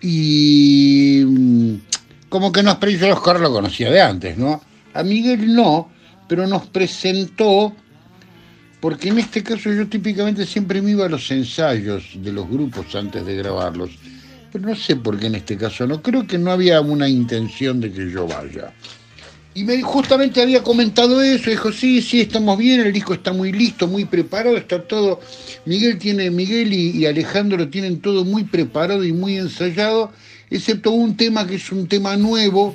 y 0.00 1.22
mm, 1.26 1.74
como 2.28 2.52
que 2.52 2.62
nos 2.62 2.76
presentó, 2.76 3.14
Oscar 3.14 3.40
lo 3.40 3.52
conocía 3.52 3.90
de 3.90 4.00
antes, 4.00 4.36
¿no? 4.36 4.62
A 4.94 5.02
Miguel 5.02 5.54
no, 5.54 5.90
pero 6.28 6.46
nos 6.46 6.66
presentó, 6.66 7.74
porque 8.82 9.10
en 9.10 9.20
este 9.20 9.44
caso 9.44 9.72
yo 9.72 9.86
típicamente 9.86 10.44
siempre 10.44 10.82
me 10.82 10.90
iba 10.90 11.06
a 11.06 11.08
los 11.08 11.30
ensayos 11.30 12.02
de 12.16 12.32
los 12.32 12.50
grupos 12.50 12.92
antes 12.96 13.24
de 13.24 13.36
grabarlos, 13.36 13.90
pero 14.50 14.66
no 14.66 14.74
sé 14.74 14.96
por 14.96 15.20
qué 15.20 15.28
en 15.28 15.36
este 15.36 15.56
caso 15.56 15.86
no, 15.86 16.02
creo 16.02 16.26
que 16.26 16.36
no 16.36 16.50
había 16.50 16.80
una 16.80 17.08
intención 17.08 17.80
de 17.80 17.92
que 17.92 18.10
yo 18.10 18.26
vaya. 18.26 18.72
Y 19.54 19.62
me, 19.62 19.80
justamente 19.82 20.42
había 20.42 20.64
comentado 20.64 21.22
eso, 21.22 21.48
dijo, 21.50 21.70
sí, 21.70 22.02
sí, 22.02 22.22
estamos 22.22 22.58
bien, 22.58 22.80
el 22.80 22.92
disco 22.92 23.14
está 23.14 23.32
muy 23.32 23.52
listo, 23.52 23.86
muy 23.86 24.04
preparado, 24.04 24.56
está 24.56 24.82
todo. 24.82 25.20
Miguel 25.64 25.96
tiene, 25.98 26.28
Miguel 26.32 26.72
y, 26.72 27.06
Alejandro 27.06 27.58
lo 27.58 27.68
tienen 27.68 28.00
todo 28.00 28.24
muy 28.24 28.42
preparado 28.42 29.04
y 29.04 29.12
muy 29.12 29.36
ensayado, 29.36 30.10
excepto 30.50 30.90
un 30.90 31.16
tema 31.16 31.46
que 31.46 31.54
es 31.54 31.70
un 31.70 31.86
tema 31.86 32.16
nuevo, 32.16 32.74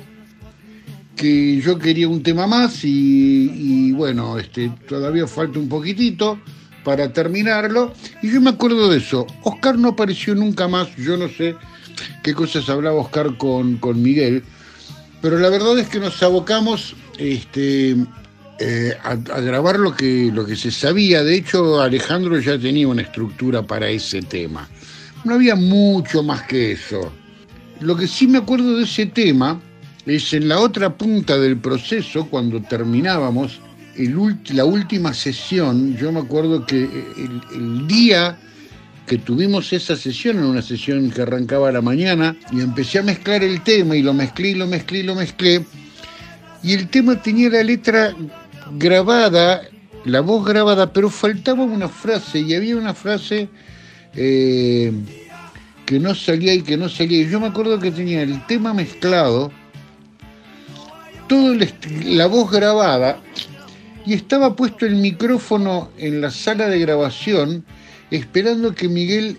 que 1.18 1.60
yo 1.60 1.78
quería 1.78 2.08
un 2.08 2.22
tema 2.22 2.46
más 2.46 2.80
y, 2.82 3.92
bueno, 3.92 4.38
este, 4.38 4.72
todavía 4.88 5.26
falta 5.26 5.58
un 5.58 5.68
poquitito 5.68 6.40
para 6.84 7.12
terminarlo. 7.12 7.92
Y 8.22 8.30
yo 8.30 8.40
me 8.40 8.50
acuerdo 8.50 8.88
de 8.88 8.98
eso. 8.98 9.26
Oscar 9.42 9.76
no 9.76 9.88
apareció 9.88 10.34
nunca 10.34 10.66
más, 10.68 10.88
yo 10.96 11.18
no 11.18 11.28
sé 11.28 11.54
qué 12.22 12.32
cosas 12.32 12.68
hablaba 12.70 13.00
Oscar 13.00 13.36
con, 13.36 13.76
con 13.76 14.00
Miguel 14.00 14.42
pero 15.20 15.38
la 15.38 15.48
verdad 15.48 15.78
es 15.78 15.88
que 15.88 15.98
nos 15.98 16.22
abocamos 16.22 16.94
este, 17.18 17.96
eh, 18.60 18.96
a, 19.02 19.14
grabar 19.14 19.78
lo 19.78 19.94
que, 19.94 20.30
lo 20.32 20.46
que 20.46 20.54
se 20.54 20.70
sabía. 20.70 21.24
De 21.24 21.34
hecho, 21.34 21.80
Alejandro 21.80 22.38
ya 22.38 22.58
tenía 22.58 22.86
una 22.86 23.02
estructura 23.02 23.62
para 23.62 23.88
ese 23.88 24.22
tema. 24.22 24.68
No 25.24 25.34
había 25.34 25.56
mucho 25.56 26.22
más 26.22 26.42
que 26.42 26.72
eso. 26.72 27.12
Lo 27.80 27.96
que 27.96 28.06
sí 28.06 28.28
me 28.28 28.38
acuerdo 28.38 28.76
de 28.76 28.84
ese 28.84 29.06
tema 29.06 29.60
es 30.10 30.32
en 30.32 30.48
la 30.48 30.58
otra 30.58 30.96
punta 30.96 31.38
del 31.38 31.58
proceso, 31.58 32.26
cuando 32.28 32.60
terminábamos 32.62 33.60
la 34.50 34.64
última 34.64 35.12
sesión, 35.12 35.96
yo 35.96 36.12
me 36.12 36.20
acuerdo 36.20 36.64
que 36.64 36.84
el, 36.84 37.40
el 37.54 37.88
día 37.88 38.38
que 39.06 39.18
tuvimos 39.18 39.72
esa 39.72 39.96
sesión, 39.96 40.38
en 40.38 40.44
una 40.44 40.62
sesión 40.62 41.10
que 41.10 41.22
arrancaba 41.22 41.70
a 41.70 41.72
la 41.72 41.80
mañana, 41.80 42.36
y 42.52 42.60
empecé 42.60 42.98
a 42.98 43.02
mezclar 43.02 43.42
el 43.42 43.62
tema, 43.62 43.96
y 43.96 44.02
lo 44.02 44.12
mezclé, 44.14 44.50
y 44.50 44.54
lo 44.54 44.66
mezclé, 44.66 44.98
y 44.98 45.02
lo 45.02 45.14
mezclé, 45.14 45.64
y 46.62 46.74
el 46.74 46.88
tema 46.88 47.20
tenía 47.20 47.48
la 47.48 47.62
letra 47.62 48.14
grabada, 48.72 49.62
la 50.04 50.20
voz 50.20 50.46
grabada, 50.46 50.92
pero 50.92 51.10
faltaba 51.10 51.64
una 51.64 51.88
frase, 51.88 52.40
y 52.40 52.54
había 52.54 52.76
una 52.76 52.94
frase 52.94 53.48
eh, 54.14 54.92
que 55.86 55.98
no 55.98 56.14
salía 56.14 56.54
y 56.54 56.62
que 56.62 56.76
no 56.76 56.88
salía. 56.88 57.26
Yo 57.28 57.40
me 57.40 57.46
acuerdo 57.46 57.78
que 57.78 57.90
tenía 57.90 58.22
el 58.22 58.46
tema 58.46 58.74
mezclado, 58.74 59.50
toda 61.28 61.56
la 62.04 62.26
voz 62.26 62.50
grabada, 62.50 63.20
y 64.06 64.14
estaba 64.14 64.56
puesto 64.56 64.86
el 64.86 64.96
micrófono 64.96 65.90
en 65.98 66.20
la 66.22 66.30
sala 66.30 66.68
de 66.68 66.78
grabación, 66.78 67.64
esperando 68.10 68.74
que 68.74 68.88
Miguel, 68.88 69.36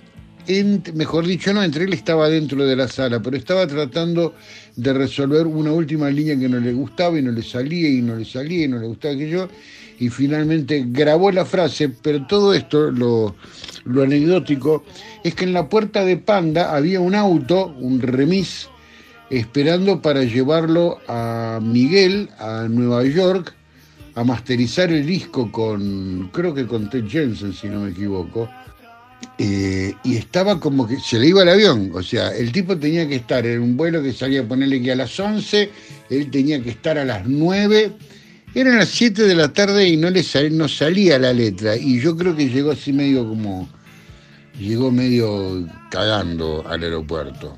mejor 0.94 1.26
dicho, 1.26 1.52
no 1.54 1.64
entre, 1.64 1.86
él 1.86 1.94
estaba 1.94 2.30
dentro 2.30 2.64
de 2.66 2.76
la 2.76 2.88
sala, 2.88 3.20
pero 3.20 3.36
estaba 3.36 3.66
tratando 3.66 4.36
de 4.76 4.94
resolver 4.94 5.48
una 5.48 5.72
última 5.72 6.10
línea 6.12 6.38
que 6.38 6.48
no 6.48 6.60
le 6.60 6.72
gustaba 6.74 7.18
y 7.18 7.24
no 7.24 7.32
le 7.32 7.42
salía 7.42 7.90
y 7.90 8.02
no 8.02 8.16
le 8.16 8.26
salía 8.26 8.66
y 8.66 8.68
no 8.68 8.78
le 8.78 8.88
gustaba 8.88 9.16
que 9.16 9.30
yo, 9.30 9.50
y 10.00 10.10
finalmente 10.10 10.86
grabó 10.88 11.32
la 11.32 11.46
frase, 11.46 11.90
pero 11.90 12.26
todo 12.28 12.54
esto, 12.54 12.92
lo, 12.92 13.36
lo 13.86 14.04
anecdótico, 14.04 14.86
es 15.24 15.34
que 15.34 15.46
en 15.46 15.54
la 15.54 15.68
puerta 15.68 16.06
de 16.06 16.18
Panda 16.18 16.76
había 16.76 17.00
un 17.00 17.16
auto, 17.16 17.76
un 17.80 18.00
remis, 18.02 18.70
esperando 19.30 20.02
para 20.02 20.24
llevarlo 20.24 21.00
a 21.08 21.60
Miguel, 21.62 22.30
a 22.40 22.68
Nueva 22.70 23.04
York, 23.06 23.54
a 24.16 24.24
masterizar 24.24 24.92
el 24.92 25.06
disco 25.06 25.52
con, 25.52 26.30
creo 26.34 26.54
que 26.54 26.66
con 26.66 26.90
Ted 26.90 27.06
Jensen, 27.08 27.54
si 27.54 27.68
no 27.68 27.82
me 27.82 27.92
equivoco, 27.92 28.50
eh, 29.38 29.94
y 30.04 30.16
estaba 30.16 30.60
como 30.60 30.88
que 30.88 31.00
se 31.00 31.20
le 31.20 31.28
iba 31.28 31.44
el 31.44 31.50
avión, 31.50 31.92
o 31.94 32.02
sea, 32.02 32.36
el 32.36 32.52
tipo 32.52 32.78
tenía 32.78 33.08
que 33.08 33.16
estar 33.16 33.46
en 33.46 33.62
un 33.62 33.78
vuelo 33.78 34.02
que 34.02 34.12
salía 34.12 34.42
a 34.42 34.44
ponerle 34.44 34.82
que 34.82 34.92
a 34.92 34.96
las 34.96 35.18
11, 35.18 35.70
él 36.10 36.32
tenía 36.32 36.62
que 36.62 36.72
estar 36.72 36.98
a 36.98 37.06
las 37.06 37.28
9, 37.28 37.92
eran 38.56 38.78
las 38.78 38.90
7 38.90 39.24
de 39.24 39.36
la 39.36 39.54
tarde 39.54 39.88
y 39.88 39.96
no, 39.96 40.10
le 40.10 40.24
no 40.52 40.68
salía 40.68 41.20
la 41.20 41.32
letra, 41.32 41.78
y 41.78 42.02
yo 42.02 42.18
creo 42.18 42.36
que 42.36 42.50
llegó 42.50 42.72
así 42.72 42.92
medio 42.92 43.28
como, 43.28 43.70
llegó 44.60 44.92
medio 44.92 45.68
cagando 45.92 46.68
al 46.68 46.84
aeropuerto. 46.84 47.58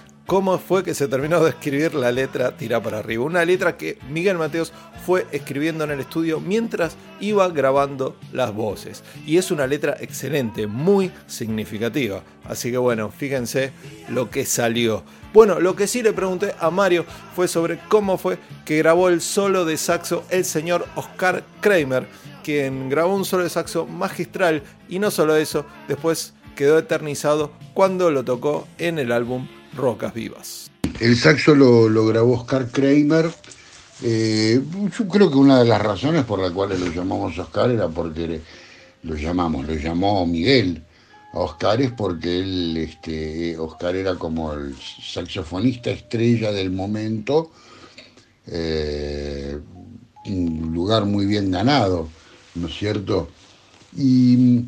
cómo 0.31 0.57
fue 0.59 0.81
que 0.81 0.93
se 0.93 1.09
terminó 1.09 1.43
de 1.43 1.49
escribir 1.49 1.93
la 1.93 2.09
letra 2.09 2.55
Tira 2.55 2.81
para 2.81 2.99
arriba. 2.99 3.25
Una 3.25 3.43
letra 3.43 3.75
que 3.75 3.97
Miguel 4.09 4.37
Mateos 4.37 4.71
fue 5.05 5.27
escribiendo 5.33 5.83
en 5.83 5.91
el 5.91 5.99
estudio 5.99 6.39
mientras 6.39 6.95
iba 7.19 7.49
grabando 7.49 8.15
las 8.31 8.53
voces. 8.53 9.03
Y 9.25 9.35
es 9.35 9.51
una 9.51 9.67
letra 9.67 9.97
excelente, 9.99 10.67
muy 10.67 11.11
significativa. 11.27 12.23
Así 12.45 12.71
que 12.71 12.77
bueno, 12.77 13.11
fíjense 13.11 13.73
lo 14.07 14.29
que 14.29 14.45
salió. 14.45 15.03
Bueno, 15.33 15.59
lo 15.59 15.75
que 15.75 15.85
sí 15.85 16.01
le 16.01 16.13
pregunté 16.13 16.55
a 16.61 16.69
Mario 16.69 17.03
fue 17.35 17.49
sobre 17.49 17.79
cómo 17.89 18.17
fue 18.17 18.37
que 18.63 18.77
grabó 18.77 19.09
el 19.09 19.19
solo 19.19 19.65
de 19.65 19.75
saxo 19.75 20.23
el 20.29 20.45
señor 20.45 20.87
Oscar 20.95 21.43
Kramer, 21.59 22.07
quien 22.41 22.89
grabó 22.89 23.13
un 23.15 23.25
solo 23.25 23.43
de 23.43 23.49
saxo 23.49 23.85
magistral 23.85 24.63
y 24.87 24.99
no 24.99 25.11
solo 25.11 25.35
eso, 25.35 25.65
después 25.89 26.33
quedó 26.55 26.77
eternizado 26.77 27.51
cuando 27.73 28.11
lo 28.11 28.23
tocó 28.23 28.65
en 28.77 28.97
el 28.97 29.11
álbum 29.11 29.45
Rocas 29.75 30.13
Vivas. 30.13 30.71
El 30.99 31.15
saxo 31.17 31.55
lo, 31.55 32.05
grabó 32.05 32.33
Oscar 32.33 32.69
Kramer 32.69 33.31
Eh, 34.03 34.59
yo 34.97 35.07
creo 35.07 35.29
que 35.29 35.37
una 35.37 35.59
de 35.59 35.65
las 35.65 35.79
razones 35.79 36.25
por 36.25 36.39
las 36.39 36.51
cuales 36.51 36.79
lo 36.79 36.87
llamamos 36.87 37.37
Oscar 37.37 37.69
era 37.69 37.87
porque 37.87 38.41
lo 39.03 39.15
llamamos, 39.15 39.67
lo 39.67 39.75
llamó 39.75 40.25
Miguel 40.25 40.83
a 41.33 41.39
Oscar 41.39 41.81
es 41.81 41.91
porque 41.91 42.39
él, 42.39 42.77
este, 42.77 43.57
Oscar 43.57 43.95
era 43.95 44.15
como 44.15 44.53
el 44.53 44.75
saxofonista 44.75 45.89
estrella 45.89 46.51
del 46.51 46.71
momento, 46.71 47.51
eh, 48.47 49.57
un 50.25 50.71
lugar 50.73 51.05
muy 51.05 51.25
bien 51.25 51.49
ganado, 51.51 52.09
¿no 52.55 52.67
es 52.67 52.77
cierto? 52.77 53.29
Y 53.95 54.65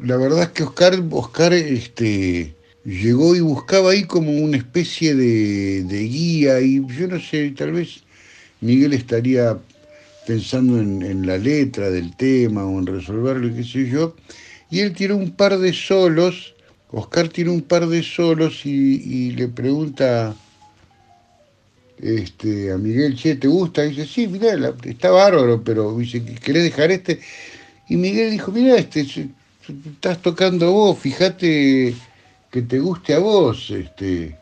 la 0.00 0.16
verdad 0.16 0.44
es 0.44 0.48
que 0.50 0.62
Oscar, 0.62 1.02
Oscar 1.10 1.52
este, 1.52 2.53
llegó 2.84 3.34
y 3.34 3.40
buscaba 3.40 3.92
ahí 3.92 4.04
como 4.04 4.32
una 4.32 4.56
especie 4.56 5.14
de, 5.14 5.84
de 5.84 6.02
guía 6.04 6.60
y 6.60 6.84
yo 6.86 7.08
no 7.08 7.18
sé, 7.18 7.50
tal 7.56 7.72
vez 7.72 8.02
Miguel 8.60 8.92
estaría 8.92 9.58
pensando 10.26 10.78
en, 10.78 11.26
la 11.26 11.38
letra 11.38 11.90
del 11.90 12.16
tema 12.16 12.64
o 12.64 12.78
en 12.78 12.86
resolverlo, 12.86 13.54
qué 13.54 13.62
sé 13.62 13.88
yo, 13.88 14.16
y 14.70 14.80
él 14.80 14.92
tiró 14.92 15.16
un 15.16 15.32
par 15.32 15.58
de 15.58 15.72
solos, 15.72 16.54
Oscar 16.90 17.28
tiró 17.28 17.52
un 17.52 17.62
par 17.62 17.86
de 17.86 18.02
solos 18.02 18.64
y, 18.64 19.32
le 19.32 19.48
pregunta 19.48 20.34
este, 21.98 22.72
a 22.72 22.78
Miguel, 22.78 23.16
che, 23.16 23.36
¿te 23.36 23.48
gusta? 23.48 23.82
Dice, 23.82 24.06
sí, 24.06 24.26
mira, 24.28 24.74
está 24.84 25.10
bárbaro, 25.10 25.62
pero 25.62 25.96
dice, 25.98 26.24
¿querés 26.24 26.64
dejar 26.64 26.90
este? 26.90 27.20
Y 27.88 27.96
Miguel 27.96 28.30
dijo, 28.30 28.50
mira, 28.50 28.76
este, 28.76 29.06
estás 29.68 30.22
tocando 30.22 30.72
vos, 30.72 30.98
fíjate 30.98 31.94
que 32.54 32.62
te 32.62 32.78
guste 32.78 33.14
a 33.14 33.18
vos, 33.18 33.68
este 33.72 34.38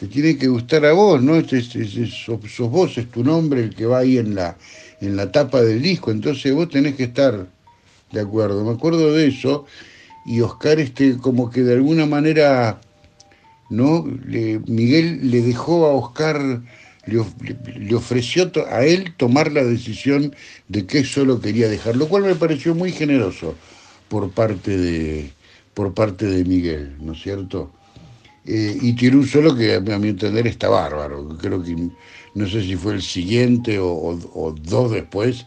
te 0.00 0.06
tiene 0.06 0.38
que 0.38 0.48
gustar 0.48 0.86
a 0.86 0.94
vos, 0.94 1.22
¿no? 1.22 1.36
Este, 1.36 1.60
sos, 2.06 2.70
vos, 2.70 2.96
es 2.96 3.10
tu 3.10 3.22
nombre 3.22 3.62
el 3.62 3.74
que 3.74 3.84
va 3.84 3.98
ahí 3.98 4.16
en 4.16 4.34
la, 4.34 4.56
en 5.02 5.14
la 5.14 5.30
tapa 5.30 5.60
del 5.60 5.82
disco, 5.82 6.10
entonces 6.10 6.54
vos 6.54 6.70
tenés 6.70 6.94
que 6.94 7.04
estar 7.04 7.46
de 8.10 8.20
acuerdo. 8.20 8.64
Me 8.64 8.72
acuerdo 8.72 9.12
de 9.12 9.26
eso 9.26 9.66
y 10.24 10.40
Oscar 10.40 10.80
este 10.80 11.18
como 11.18 11.50
que 11.50 11.60
de 11.60 11.74
alguna 11.74 12.06
manera 12.06 12.80
no 13.68 14.02
Miguel 14.04 15.30
le 15.30 15.42
dejó 15.42 15.84
a 15.84 15.92
Oscar 15.92 16.62
le, 17.04 17.94
ofreció 17.94 18.50
a 18.70 18.86
él 18.86 19.12
tomar 19.18 19.52
la 19.52 19.62
decisión 19.62 20.34
de 20.68 20.86
que 20.86 21.00
eso 21.00 21.26
lo 21.26 21.42
quería 21.42 21.68
dejar, 21.68 21.96
lo 21.96 22.08
cual 22.08 22.22
me 22.22 22.34
pareció 22.34 22.74
muy 22.74 22.92
generoso 22.92 23.54
por 24.08 24.30
parte 24.30 24.78
de 24.78 25.33
por 25.74 25.92
parte 25.92 26.26
de 26.26 26.44
Miguel, 26.44 26.96
¿no 27.00 27.12
es 27.12 27.22
cierto? 27.22 27.70
Eh, 28.46 28.78
y 28.80 28.92
tiene 28.94 29.16
un 29.16 29.26
solo 29.26 29.56
que 29.56 29.74
a 29.74 29.80
mi 29.80 30.08
entender 30.08 30.46
está 30.46 30.68
bárbaro. 30.68 31.36
Creo 31.40 31.62
que 31.62 31.76
no 32.34 32.48
sé 32.48 32.62
si 32.62 32.76
fue 32.76 32.94
el 32.94 33.02
siguiente 33.02 33.78
o, 33.80 34.18
dos 34.62 34.90
después, 34.92 35.46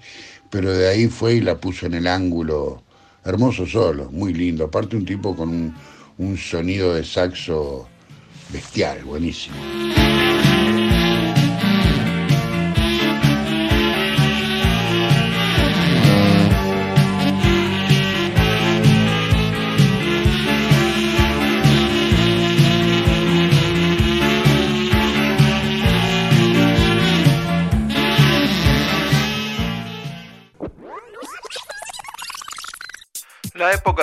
pero 0.50 0.72
de 0.72 0.88
ahí 0.90 1.08
fue 1.08 1.36
y 1.36 1.42
la 1.42 1.58
puso 1.58 1.86
en 1.86 1.94
el 1.94 2.08
ángulo. 2.08 2.84
Hermoso 3.24 3.66
solo, 3.66 4.10
muy 4.12 4.34
lindo. 4.34 4.66
Aparte 4.66 4.96
un 4.96 5.06
tipo 5.06 5.36
con 5.36 5.50
un, 5.50 5.76
un 6.18 6.38
sonido 6.38 6.94
de 6.94 7.04
saxo 7.04 7.88
bestial, 8.52 9.04
buenísimo. 9.04 9.58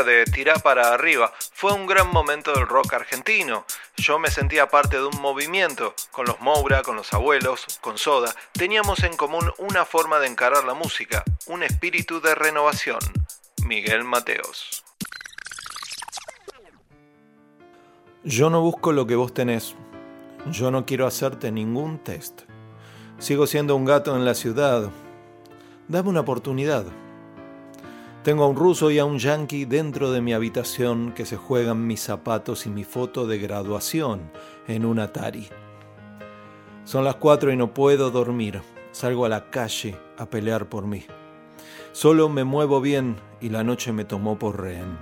De 0.05 0.25
Tirá 0.25 0.55
para 0.55 0.93
arriba 0.93 1.33
fue 1.53 1.73
un 1.73 1.87
gran 1.87 2.11
momento 2.11 2.53
del 2.53 2.67
rock 2.67 2.95
argentino. 2.95 3.65
Yo 3.97 4.19
me 4.19 4.31
sentía 4.31 4.69
parte 4.69 4.97
de 4.97 5.07
un 5.07 5.21
movimiento. 5.21 5.95
Con 6.11 6.27
los 6.27 6.41
Moura, 6.41 6.83
con 6.83 6.97
los 6.97 7.13
abuelos, 7.13 7.67
con 7.81 7.99
Soda, 7.99 8.35
teníamos 8.53 9.03
en 9.03 9.17
común 9.17 9.53
una 9.59 9.85
forma 9.85 10.19
de 10.19 10.29
encarar 10.29 10.65
la 10.65 10.75
música, 10.75 11.25
un 11.47 11.63
espíritu 11.63 12.21
de 12.21 12.35
renovación. 12.35 12.99
Miguel 13.65 14.05
Mateos. 14.05 14.85
Yo 18.23 18.51
no 18.51 18.61
busco 18.61 18.93
lo 18.93 19.07
que 19.07 19.17
vos 19.17 19.35
tenés. 19.35 19.75
Yo 20.51 20.71
no 20.71 20.87
quiero 20.87 21.07
hacerte 21.07 21.51
ningún 21.51 21.99
test. 21.99 22.43
Sigo 23.19 23.47
siendo 23.47 23.77
un 23.77 23.85
gato 23.85 24.15
en 24.17 24.25
la 24.25 24.35
ciudad. 24.35 24.90
Dame 25.88 26.09
una 26.11 26.21
oportunidad. 26.21 26.87
Tengo 28.25 28.45
a 28.45 28.49
un 28.49 28.57
ruso 28.57 28.91
y 28.91 28.99
a 28.99 29.05
un 29.05 29.19
yanqui 29.19 29.67
dentro 29.67 30.11
de 30.11 30.23
mi 30.23 30.33
habitación 30.33 31.13
que 31.13 31.27
se 31.27 31.37
juegan 31.37 31.87
mis 31.87 32.01
zapatos 32.01 32.65
y 32.65 32.71
mi 32.71 32.83
foto 32.83 33.27
de 33.27 33.37
graduación 33.37 34.31
en 34.67 34.87
un 34.87 34.99
Atari. 34.99 35.47
Son 36.85 37.05
las 37.05 37.17
cuatro 37.17 37.53
y 37.53 37.57
no 37.59 37.75
puedo 37.75 38.11
dormir. 38.11 38.63
Salgo 38.93 39.27
a 39.27 39.29
la 39.29 39.51
calle 39.51 39.99
a 40.17 40.25
pelear 40.31 40.71
por 40.71 40.87
mí. 40.87 41.05
Solo 41.93 42.31
me 42.31 42.45
muevo 42.45 42.81
bien 42.81 43.17
y 43.43 43.51
la 43.51 43.63
noche 43.63 43.93
me 43.93 44.07
tomó 44.07 44.39
por 44.39 44.59
rehén. 44.59 44.97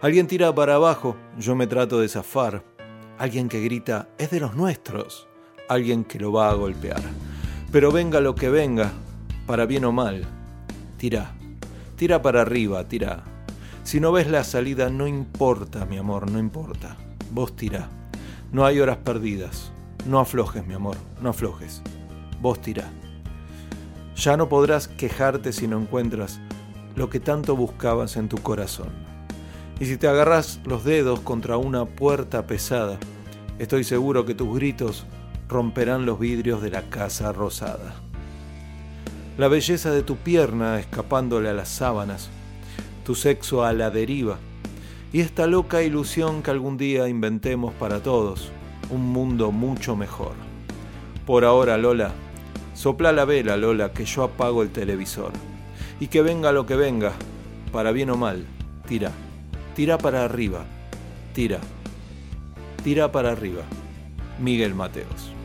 Alguien 0.00 0.26
tira 0.26 0.52
para 0.52 0.74
abajo, 0.74 1.16
yo 1.38 1.54
me 1.54 1.68
trato 1.68 2.00
de 2.00 2.08
zafar. 2.08 2.64
Alguien 3.16 3.48
que 3.48 3.60
grita, 3.60 4.08
es 4.18 4.30
de 4.30 4.40
los 4.40 4.56
nuestros. 4.56 5.28
Alguien 5.68 6.02
que 6.02 6.18
lo 6.18 6.32
va 6.32 6.50
a 6.50 6.54
golpear. 6.54 7.00
Pero 7.70 7.92
venga 7.92 8.20
lo 8.20 8.34
que 8.34 8.50
venga, 8.50 8.90
para 9.46 9.66
bien 9.66 9.84
o 9.84 9.92
mal, 9.92 10.26
tira 10.96 11.36
Tira 12.00 12.22
para 12.22 12.40
arriba, 12.40 12.82
tira. 12.88 13.24
Si 13.82 14.00
no 14.00 14.10
ves 14.10 14.26
la 14.26 14.42
salida, 14.42 14.88
no 14.88 15.06
importa, 15.06 15.84
mi 15.84 15.98
amor, 15.98 16.30
no 16.30 16.38
importa. 16.38 16.96
Vos 17.30 17.54
tira. 17.54 17.90
No 18.52 18.64
hay 18.64 18.80
horas 18.80 18.96
perdidas. 18.96 19.70
No 20.06 20.18
aflojes, 20.18 20.66
mi 20.66 20.72
amor, 20.72 20.96
no 21.20 21.28
aflojes. 21.28 21.82
Vos 22.40 22.58
tira. 22.62 22.90
Ya 24.16 24.38
no 24.38 24.48
podrás 24.48 24.88
quejarte 24.88 25.52
si 25.52 25.68
no 25.68 25.78
encuentras 25.78 26.40
lo 26.96 27.10
que 27.10 27.20
tanto 27.20 27.54
buscabas 27.54 28.16
en 28.16 28.30
tu 28.30 28.38
corazón. 28.38 28.88
Y 29.78 29.84
si 29.84 29.98
te 29.98 30.08
agarras 30.08 30.60
los 30.64 30.84
dedos 30.84 31.20
contra 31.20 31.58
una 31.58 31.84
puerta 31.84 32.46
pesada, 32.46 32.98
estoy 33.58 33.84
seguro 33.84 34.24
que 34.24 34.34
tus 34.34 34.56
gritos 34.56 35.04
romperán 35.50 36.06
los 36.06 36.18
vidrios 36.18 36.62
de 36.62 36.70
la 36.70 36.80
casa 36.88 37.30
rosada 37.30 37.94
la 39.40 39.48
belleza 39.48 39.90
de 39.90 40.02
tu 40.02 40.16
pierna 40.16 40.78
escapándole 40.78 41.48
a 41.48 41.54
las 41.54 41.70
sábanas, 41.70 42.28
tu 43.06 43.14
sexo 43.14 43.64
a 43.64 43.72
la 43.72 43.88
deriva, 43.88 44.36
y 45.14 45.20
esta 45.20 45.46
loca 45.46 45.82
ilusión 45.82 46.42
que 46.42 46.50
algún 46.50 46.76
día 46.76 47.08
inventemos 47.08 47.72
para 47.72 48.02
todos, 48.02 48.52
un 48.90 49.00
mundo 49.00 49.50
mucho 49.50 49.96
mejor. 49.96 50.34
Por 51.24 51.46
ahora, 51.46 51.78
Lola, 51.78 52.12
sopla 52.74 53.12
la 53.12 53.24
vela, 53.24 53.56
Lola, 53.56 53.94
que 53.94 54.04
yo 54.04 54.24
apago 54.24 54.62
el 54.62 54.68
televisor. 54.68 55.32
Y 56.00 56.08
que 56.08 56.20
venga 56.20 56.52
lo 56.52 56.66
que 56.66 56.76
venga, 56.76 57.14
para 57.72 57.92
bien 57.92 58.10
o 58.10 58.18
mal, 58.18 58.44
tira, 58.86 59.10
tira 59.74 59.96
para 59.96 60.22
arriba, 60.22 60.66
tira, 61.32 61.60
tira 62.84 63.10
para 63.10 63.32
arriba. 63.32 63.62
Miguel 64.38 64.74
Mateos. 64.74 65.39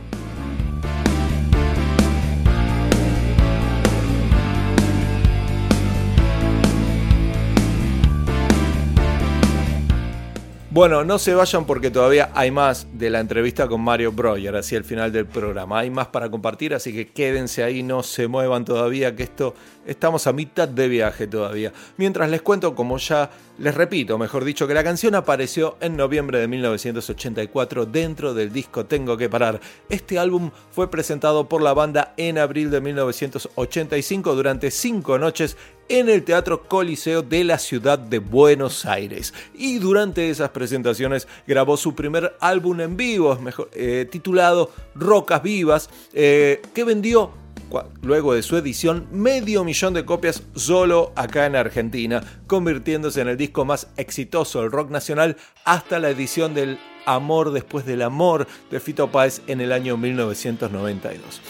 Bueno, 10.76 11.06
no 11.06 11.20
se 11.20 11.34
vayan 11.34 11.64
porque 11.64 11.90
todavía 11.90 12.32
hay 12.34 12.52
más 12.52 12.86
de 12.92 13.10
la 13.10 13.22
entrevista 13.22 13.66
con 13.70 13.80
Mario 13.80 14.12
Breuer 14.12 14.58
hacia 14.58 14.78
el 14.78 14.84
final 14.84 15.10
del 15.10 15.26
programa. 15.26 15.80
Hay 15.80 15.90
más 15.90 16.08
para 16.08 16.30
compartir, 16.30 16.74
así 16.74 16.92
que 16.92 17.08
quédense 17.08 17.64
ahí, 17.64 17.82
no 17.82 18.04
se 18.04 18.28
muevan 18.28 18.66
todavía, 18.66 19.16
que 19.16 19.24
esto 19.24 19.56
estamos 19.86 20.28
a 20.28 20.34
mitad 20.34 20.68
de 20.68 20.88
viaje 20.88 21.28
todavía. 21.28 21.72
Mientras 21.98 22.30
les 22.30 22.42
cuento, 22.42 22.76
como 22.76 22.98
ya 22.98 23.30
les 23.58 23.74
repito, 23.74 24.18
mejor 24.18 24.44
dicho, 24.44 24.68
que 24.68 24.74
la 24.74 24.84
canción 24.84 25.16
apareció 25.16 25.78
en 25.80 25.96
noviembre 25.96 26.40
de 26.40 26.48
1984 26.48 27.86
dentro 27.86 28.34
del 28.34 28.52
disco 28.52 28.86
Tengo 28.86 29.16
que 29.16 29.30
parar. 29.30 29.62
Este 29.90 30.20
álbum 30.20 30.52
fue 30.72 30.92
presentado 30.92 31.48
por 31.48 31.62
la 31.62 31.74
banda 31.74 32.14
en 32.18 32.38
abril 32.38 32.70
de 32.70 32.82
1985 32.82 34.36
durante 34.36 34.72
cinco 34.72 35.18
noches 35.18 35.56
en 35.88 36.10
el 36.10 36.24
Teatro 36.24 36.64
Coliseo 36.64 37.22
de 37.22 37.44
la 37.44 37.60
ciudad 37.60 38.00
de 38.00 38.20
Buenos 38.20 38.86
Aires. 38.86 39.34
Y 39.54 39.78
durante 39.78 40.30
esas 40.30 40.50
presentaciones 40.50 41.28
grabó 41.48 41.78
su 41.78 41.96
primer 41.96 42.36
álbum 42.40 42.82
en 42.82 42.98
vivo, 42.98 43.36
mejor, 43.38 43.70
eh, 43.74 44.08
titulado 44.10 44.72
Rocas 44.96 45.44
Vivas, 45.44 45.90
eh, 46.14 46.62
que 46.74 46.84
vendió 46.84 47.32
luego 48.02 48.34
de 48.34 48.44
su 48.44 48.58
edición 48.58 49.08
medio 49.12 49.64
millón 49.64 49.94
de 49.94 50.06
copias 50.06 50.44
solo 50.56 51.12
acá 51.16 51.46
en 51.46 51.56
Argentina, 51.56 52.24
convirtiéndose 52.48 53.22
en 53.22 53.30
el 53.30 53.38
disco 53.38 53.66
más 53.66 53.88
exitoso 53.98 54.62
del 54.62 54.72
rock 54.72 54.90
nacional 54.92 55.38
hasta 55.64 56.00
la 56.00 56.10
edición 56.10 56.54
del 56.54 56.80
Amor 57.06 57.52
después 57.52 57.86
del 57.86 58.02
amor 58.02 58.48
de 58.72 58.80
Fito 58.80 59.12
Páez 59.12 59.42
en 59.48 59.62
el 59.62 59.72
año 59.72 59.96
1992. 59.96 61.42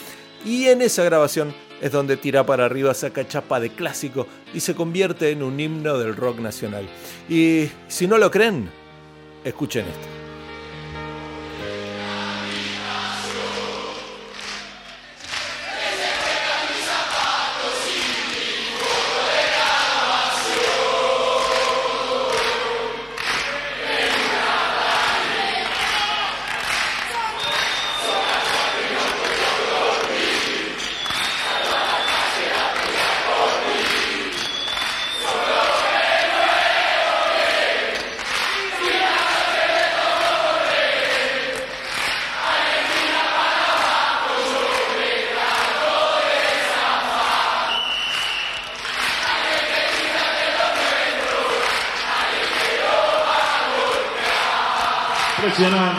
Y 0.46 0.65
en 0.65 0.82
esa 0.82 1.04
grabación 1.04 1.54
es 1.82 1.91
donde 1.91 2.18
tira 2.18 2.46
para 2.46 2.65
arriba, 2.65 2.94
saca 2.94 3.28
chapa 3.28 3.60
de 3.60 3.70
clásico 3.70 4.28
y 4.54 4.60
se 4.60 4.76
convierte 4.76 5.32
en 5.32 5.44
un 5.44 5.60
himno 5.60 5.98
del 5.98 6.15
rock 6.15 6.39
nacional. 6.39 6.88
Y 7.30 7.70
si 7.88 8.08
no 8.08 8.18
lo 8.18 8.30
creen, 8.32 8.70
escuchen 9.44 9.86
esto. 9.86 10.24
Impresionante. 55.58 55.94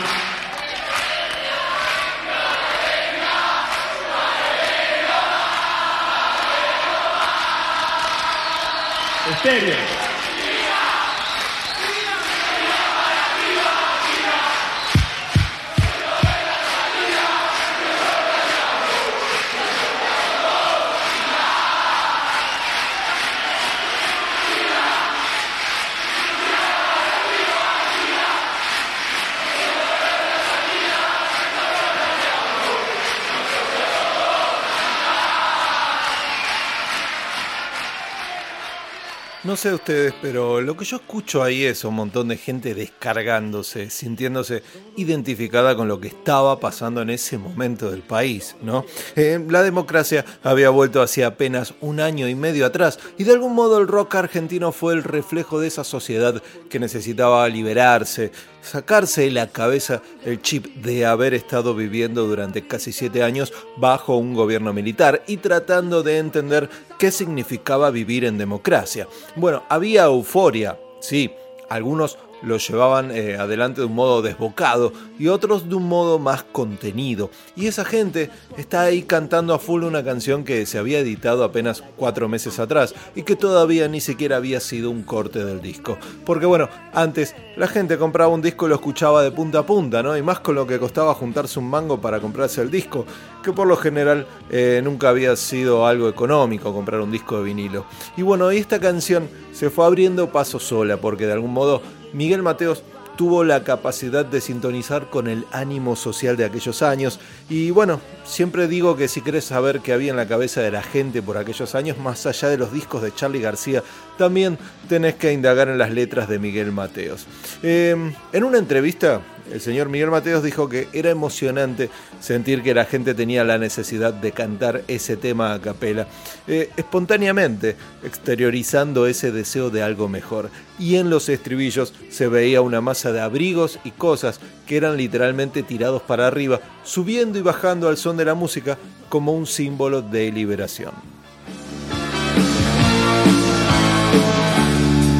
No 39.46 39.54
sé 39.54 39.72
ustedes, 39.72 40.12
pero 40.20 40.60
lo 40.60 40.76
que 40.76 40.84
yo 40.84 40.96
escucho 40.96 41.40
ahí 41.40 41.62
es 41.62 41.84
un 41.84 41.94
montón 41.94 42.26
de 42.26 42.36
gente 42.36 42.74
descargándose, 42.74 43.90
sintiéndose 43.90 44.64
identificada 44.96 45.76
con 45.76 45.86
lo 45.86 46.00
que 46.00 46.08
estaba 46.08 46.58
pasando 46.58 47.00
en 47.00 47.10
ese 47.10 47.38
momento 47.38 47.88
del 47.88 48.02
país, 48.02 48.56
¿no? 48.60 48.84
Eh, 49.14 49.38
la 49.48 49.62
democracia 49.62 50.24
había 50.42 50.70
vuelto 50.70 51.00
hacia 51.00 51.28
apenas 51.28 51.74
un 51.80 52.00
año 52.00 52.26
y 52.28 52.34
medio 52.34 52.66
atrás 52.66 52.98
y 53.18 53.22
de 53.22 53.34
algún 53.34 53.54
modo 53.54 53.78
el 53.78 53.86
rock 53.86 54.16
argentino 54.16 54.72
fue 54.72 54.94
el 54.94 55.04
reflejo 55.04 55.60
de 55.60 55.68
esa 55.68 55.84
sociedad 55.84 56.42
que 56.68 56.80
necesitaba 56.80 57.48
liberarse, 57.48 58.32
sacarse 58.66 59.30
la 59.30 59.46
cabeza 59.46 60.02
el 60.24 60.42
chip 60.42 60.66
de 60.76 61.06
haber 61.06 61.34
estado 61.34 61.74
viviendo 61.74 62.26
durante 62.26 62.66
casi 62.66 62.92
siete 62.92 63.22
años 63.22 63.52
bajo 63.76 64.16
un 64.16 64.34
gobierno 64.34 64.72
militar 64.72 65.22
y 65.26 65.38
tratando 65.38 66.02
de 66.02 66.18
entender 66.18 66.68
qué 66.98 67.10
significaba 67.10 67.90
vivir 67.90 68.24
en 68.24 68.38
democracia. 68.38 69.06
Bueno, 69.36 69.62
había 69.68 70.04
euforia, 70.04 70.78
sí, 71.00 71.30
algunos 71.68 72.18
lo 72.42 72.58
llevaban 72.58 73.10
eh, 73.10 73.36
adelante 73.36 73.80
de 73.80 73.86
un 73.86 73.94
modo 73.94 74.22
desbocado 74.22 74.92
y 75.18 75.28
otros 75.28 75.68
de 75.68 75.74
un 75.74 75.88
modo 75.88 76.18
más 76.18 76.42
contenido. 76.44 77.30
Y 77.54 77.66
esa 77.66 77.84
gente 77.84 78.30
está 78.56 78.82
ahí 78.82 79.02
cantando 79.02 79.54
a 79.54 79.58
full 79.58 79.84
una 79.84 80.04
canción 80.04 80.44
que 80.44 80.66
se 80.66 80.78
había 80.78 80.98
editado 80.98 81.44
apenas 81.44 81.82
cuatro 81.96 82.28
meses 82.28 82.58
atrás 82.58 82.94
y 83.14 83.22
que 83.22 83.36
todavía 83.36 83.88
ni 83.88 84.00
siquiera 84.00 84.36
había 84.36 84.60
sido 84.60 84.90
un 84.90 85.02
corte 85.02 85.44
del 85.44 85.60
disco. 85.60 85.98
Porque 86.24 86.46
bueno, 86.46 86.68
antes 86.92 87.34
la 87.56 87.68
gente 87.68 87.98
compraba 87.98 88.32
un 88.32 88.42
disco 88.42 88.66
y 88.66 88.68
lo 88.68 88.74
escuchaba 88.74 89.22
de 89.22 89.30
punta 89.30 89.60
a 89.60 89.66
punta, 89.66 90.02
¿no? 90.02 90.16
Y 90.16 90.22
más 90.22 90.40
con 90.40 90.54
lo 90.54 90.66
que 90.66 90.78
costaba 90.78 91.14
juntarse 91.14 91.58
un 91.58 91.70
mango 91.70 92.00
para 92.00 92.20
comprarse 92.20 92.60
el 92.60 92.70
disco, 92.70 93.06
que 93.42 93.52
por 93.52 93.66
lo 93.66 93.76
general 93.76 94.26
eh, 94.50 94.80
nunca 94.82 95.08
había 95.08 95.36
sido 95.36 95.86
algo 95.86 96.08
económico 96.08 96.72
comprar 96.72 97.00
un 97.00 97.10
disco 97.10 97.38
de 97.38 97.44
vinilo. 97.44 97.86
Y 98.16 98.22
bueno, 98.22 98.52
y 98.52 98.58
esta 98.58 98.80
canción 98.80 99.28
se 99.52 99.70
fue 99.70 99.86
abriendo 99.86 100.30
paso 100.30 100.58
sola, 100.58 100.98
porque 100.98 101.26
de 101.26 101.32
algún 101.32 101.52
modo 101.52 101.80
Miguel 102.16 102.42
Mateos 102.42 102.82
tuvo 103.18 103.44
la 103.44 103.62
capacidad 103.62 104.24
de 104.24 104.40
sintonizar 104.40 105.10
con 105.10 105.26
el 105.26 105.44
ánimo 105.52 105.96
social 105.96 106.38
de 106.38 106.46
aquellos 106.46 106.80
años. 106.80 107.20
Y 107.50 107.70
bueno, 107.70 108.00
siempre 108.24 108.68
digo 108.68 108.96
que 108.96 109.06
si 109.06 109.20
querés 109.20 109.44
saber 109.44 109.80
qué 109.80 109.92
había 109.92 110.12
en 110.12 110.16
la 110.16 110.26
cabeza 110.26 110.62
de 110.62 110.70
la 110.70 110.82
gente 110.82 111.20
por 111.20 111.36
aquellos 111.36 111.74
años, 111.74 111.98
más 111.98 112.24
allá 112.24 112.48
de 112.48 112.56
los 112.56 112.72
discos 112.72 113.02
de 113.02 113.14
Charlie 113.14 113.40
García, 113.42 113.82
también 114.16 114.58
tenés 114.88 115.16
que 115.16 115.32
indagar 115.32 115.68
en 115.68 115.76
las 115.76 115.90
letras 115.90 116.26
de 116.26 116.38
Miguel 116.38 116.72
Mateos. 116.72 117.26
Eh, 117.62 117.94
en 118.32 118.44
una 118.44 118.58
entrevista, 118.58 119.20
el 119.52 119.60
señor 119.60 119.88
Miguel 119.88 120.10
Mateos 120.10 120.42
dijo 120.42 120.68
que 120.68 120.88
era 120.92 121.10
emocionante 121.10 121.90
sentir 122.20 122.62
que 122.62 122.74
la 122.74 122.84
gente 122.84 123.14
tenía 123.14 123.44
la 123.44 123.58
necesidad 123.58 124.12
de 124.12 124.32
cantar 124.32 124.82
ese 124.88 125.16
tema 125.16 125.52
a 125.52 125.60
capela, 125.60 126.06
eh, 126.46 126.70
espontáneamente, 126.76 127.76
exteriorizando 128.04 129.06
ese 129.06 129.32
deseo 129.32 129.70
de 129.70 129.82
algo 129.82 130.08
mejor. 130.08 130.50
Y 130.78 130.96
en 130.96 131.10
los 131.10 131.28
estribillos 131.28 131.94
se 132.10 132.28
veía 132.28 132.60
una 132.60 132.80
masa 132.80 133.12
de 133.12 133.20
abrigos 133.20 133.78
y 133.84 133.92
cosas 133.92 134.40
que 134.66 134.76
eran 134.76 134.96
literalmente 134.96 135.62
tirados 135.62 136.02
para 136.02 136.26
arriba, 136.26 136.60
subiendo 136.84 137.38
y 137.38 137.42
bajando 137.42 137.88
al 137.88 137.96
son 137.96 138.16
de 138.16 138.24
la 138.24 138.34
música 138.34 138.78
como 139.08 139.32
un 139.32 139.46
símbolo 139.46 140.02
de 140.02 140.32
liberación. 140.32 140.92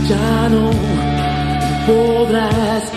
Ya 0.08 0.48
no 0.48 0.70
podrás 1.86 2.92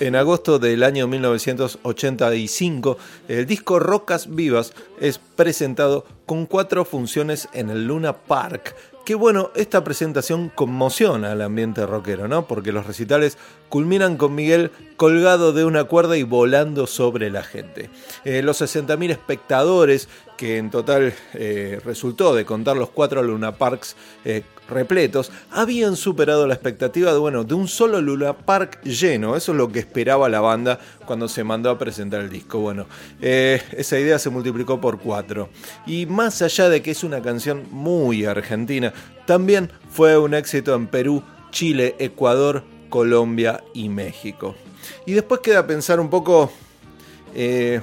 En 0.00 0.16
agosto 0.16 0.58
del 0.58 0.82
año 0.82 1.06
1985, 1.08 2.96
el 3.28 3.46
disco 3.46 3.78
Rocas 3.78 4.34
Vivas 4.34 4.72
es 5.00 5.18
presentado 5.18 6.06
con 6.24 6.46
cuatro 6.46 6.84
funciones 6.84 7.48
en 7.52 7.68
el 7.68 7.86
Luna 7.86 8.12
Park. 8.12 8.76
Que 9.04 9.14
bueno, 9.14 9.50
esta 9.56 9.82
presentación 9.84 10.50
conmociona 10.54 11.32
al 11.32 11.42
ambiente 11.42 11.84
rockero, 11.84 12.28
¿no? 12.28 12.46
Porque 12.46 12.72
los 12.72 12.86
recitales 12.86 13.38
culminan 13.68 14.16
con 14.16 14.34
Miguel 14.34 14.70
colgado 14.96 15.52
de 15.52 15.64
una 15.64 15.84
cuerda 15.84 16.16
y 16.16 16.22
volando 16.22 16.86
sobre 16.86 17.30
la 17.30 17.42
gente. 17.42 17.90
Eh, 18.24 18.42
los 18.42 18.60
60.000 18.60 19.10
espectadores, 19.10 20.08
que 20.38 20.56
en 20.56 20.70
total 20.70 21.12
eh, 21.34 21.80
resultó 21.84 22.34
de 22.34 22.46
contar 22.46 22.76
los 22.76 22.90
cuatro 22.90 23.22
Luna 23.22 23.56
Parks 23.56 23.96
eh, 24.24 24.44
repletos, 24.70 25.32
habían 25.50 25.96
superado 25.96 26.46
la 26.46 26.54
expectativa 26.54 27.12
de, 27.12 27.18
bueno, 27.18 27.42
de 27.42 27.54
un 27.54 27.66
solo 27.68 28.00
Luna 28.00 28.34
Park 28.34 28.80
lleno. 28.84 29.36
Eso 29.36 29.52
es 29.52 29.58
lo 29.58 29.70
que 29.70 29.80
esperaba 29.80 30.28
la 30.28 30.40
banda 30.40 30.78
cuando 31.04 31.28
se 31.28 31.42
mandó 31.42 31.70
a 31.70 31.78
presentar 31.78 32.20
el 32.20 32.30
disco. 32.30 32.60
Bueno, 32.60 32.86
esa 33.20 33.98
idea 33.98 34.18
se 34.18 34.30
multiplicó 34.30 34.80
por 34.80 35.00
cuatro. 35.00 35.48
Y 35.86 36.06
más 36.06 36.40
allá 36.40 36.68
de 36.68 36.82
que 36.82 36.92
es 36.92 37.02
una 37.02 37.20
canción 37.20 37.64
muy 37.70 38.24
argentina, 38.24 38.92
también 39.26 39.72
fue 39.90 40.16
un 40.16 40.34
éxito 40.34 40.74
en 40.74 40.86
Perú, 40.86 41.22
Chile, 41.50 41.96
Ecuador, 41.98 42.62
Colombia 42.88 43.64
y 43.74 43.88
México. 43.88 44.54
Y 45.04 45.12
después 45.12 45.40
queda 45.40 45.66
pensar 45.66 45.98
un 45.98 46.10
poco 46.10 46.52
eh, 47.34 47.80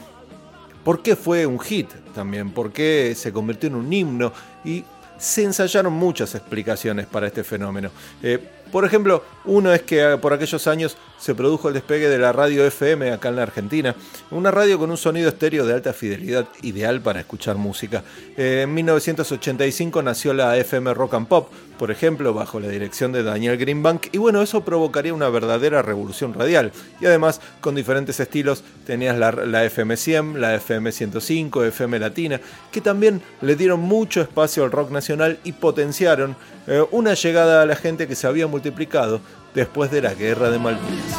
por 0.85 1.01
qué 1.01 1.15
fue 1.15 1.47
un 1.47 1.59
hit 1.59 1.89
también, 2.13 2.51
por 2.51 2.71
qué 2.71 3.13
se 3.17 3.33
convirtió 3.33 3.67
en 3.67 3.75
un 3.75 3.91
himno 3.91 4.31
y 4.63 4.83
se 5.17 5.43
ensayaron 5.43 5.91
muchas 5.91 6.35
explicaciones 6.35 7.07
para 7.07 7.25
este 7.25 7.43
fenómeno. 7.43 7.89
Eh, 8.21 8.37
por 8.71 8.85
ejemplo, 8.85 9.23
uno 9.47 9.73
es 9.73 9.81
que 9.83 10.13
eh, 10.13 10.17
por 10.17 10.33
aquellos 10.33 10.67
años 10.67 10.97
se 11.17 11.33
produjo 11.33 11.67
el 11.67 11.73
despegue 11.73 12.09
de 12.09 12.17
la 12.17 12.31
radio 12.31 12.65
FM 12.65 13.11
acá 13.11 13.29
en 13.29 13.37
la 13.37 13.43
Argentina, 13.43 13.95
una 14.31 14.51
radio 14.51 14.77
con 14.77 14.91
un 14.91 14.97
sonido 14.97 15.29
estéreo 15.29 15.65
de 15.65 15.73
alta 15.73 15.93
fidelidad 15.93 16.47
ideal 16.61 17.01
para 17.01 17.19
escuchar 17.19 17.55
música. 17.55 18.03
Eh, 18.37 18.61
en 18.63 18.73
1985 18.73 20.01
nació 20.01 20.33
la 20.33 20.57
FM 20.57 20.93
Rock 20.93 21.13
and 21.15 21.27
Pop, 21.27 21.49
por 21.77 21.91
ejemplo, 21.91 22.33
bajo 22.33 22.59
la 22.59 22.67
dirección 22.67 23.11
de 23.11 23.23
Daniel 23.23 23.57
Greenbank, 23.57 24.07
y 24.11 24.17
bueno, 24.17 24.41
eso 24.41 24.63
provocaría 24.63 25.13
una 25.13 25.29
verdadera 25.29 25.81
revolución 25.81 26.33
radial. 26.33 26.71
Y 27.01 27.05
además, 27.05 27.41
con 27.59 27.75
diferentes 27.75 28.19
estilos, 28.19 28.63
tenías 28.85 29.17
la, 29.17 29.65
FM 29.65 29.97
100, 29.97 30.39
la 30.39 30.55
FM 30.55 30.91
105, 30.91 31.65
FM 31.65 31.99
Latina, 31.99 32.39
que 32.71 32.81
también 32.81 33.21
le 33.41 33.55
dieron 33.55 33.81
mucho 33.81 34.21
espacio 34.21 34.63
al 34.63 34.71
rock 34.71 34.91
nacional 34.91 35.39
y 35.43 35.51
potenciaron 35.53 36.35
eh, 36.67 36.83
una 36.91 37.13
llegada 37.13 37.61
a 37.61 37.65
la 37.65 37.75
gente 37.75 38.07
que 38.07 38.15
se 38.15 38.27
había 38.27 38.47
multiplicado 38.47 39.21
después 39.55 39.89
de 39.89 40.01
la 40.01 40.13
guerra 40.13 40.51
de 40.51 40.59
Malvinas. 40.59 41.15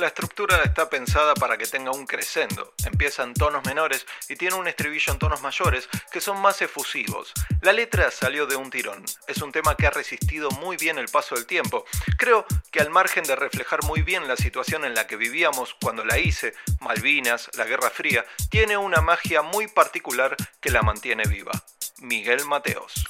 La 0.00 0.06
estructura 0.06 0.62
está 0.64 0.88
pensada 0.88 1.34
para 1.34 1.58
que 1.58 1.66
tenga 1.66 1.90
un 1.90 2.06
crescendo. 2.06 2.72
Empieza 2.86 3.22
en 3.22 3.34
tonos 3.34 3.62
menores 3.66 4.06
y 4.30 4.36
tiene 4.36 4.54
un 4.54 4.66
estribillo 4.66 5.12
en 5.12 5.18
tonos 5.18 5.42
mayores 5.42 5.90
que 6.10 6.22
son 6.22 6.40
más 6.40 6.62
efusivos. 6.62 7.34
La 7.60 7.74
letra 7.74 8.10
salió 8.10 8.46
de 8.46 8.56
un 8.56 8.70
tirón. 8.70 9.04
Es 9.28 9.42
un 9.42 9.52
tema 9.52 9.76
que 9.76 9.86
ha 9.86 9.90
resistido 9.90 10.50
muy 10.52 10.78
bien 10.78 10.96
el 10.96 11.08
paso 11.08 11.34
del 11.34 11.44
tiempo. 11.44 11.84
Creo 12.16 12.46
que 12.72 12.80
al 12.80 12.88
margen 12.88 13.24
de 13.24 13.36
reflejar 13.36 13.84
muy 13.84 14.00
bien 14.00 14.26
la 14.26 14.38
situación 14.38 14.86
en 14.86 14.94
la 14.94 15.06
que 15.06 15.16
vivíamos 15.16 15.76
cuando 15.82 16.02
la 16.02 16.18
hice, 16.18 16.54
Malvinas, 16.80 17.50
la 17.58 17.66
Guerra 17.66 17.90
Fría, 17.90 18.24
tiene 18.48 18.78
una 18.78 19.02
magia 19.02 19.42
muy 19.42 19.68
particular 19.68 20.34
que 20.62 20.70
la 20.70 20.80
mantiene 20.80 21.24
viva. 21.24 21.52
Miguel 21.98 22.46
Mateos. 22.46 23.04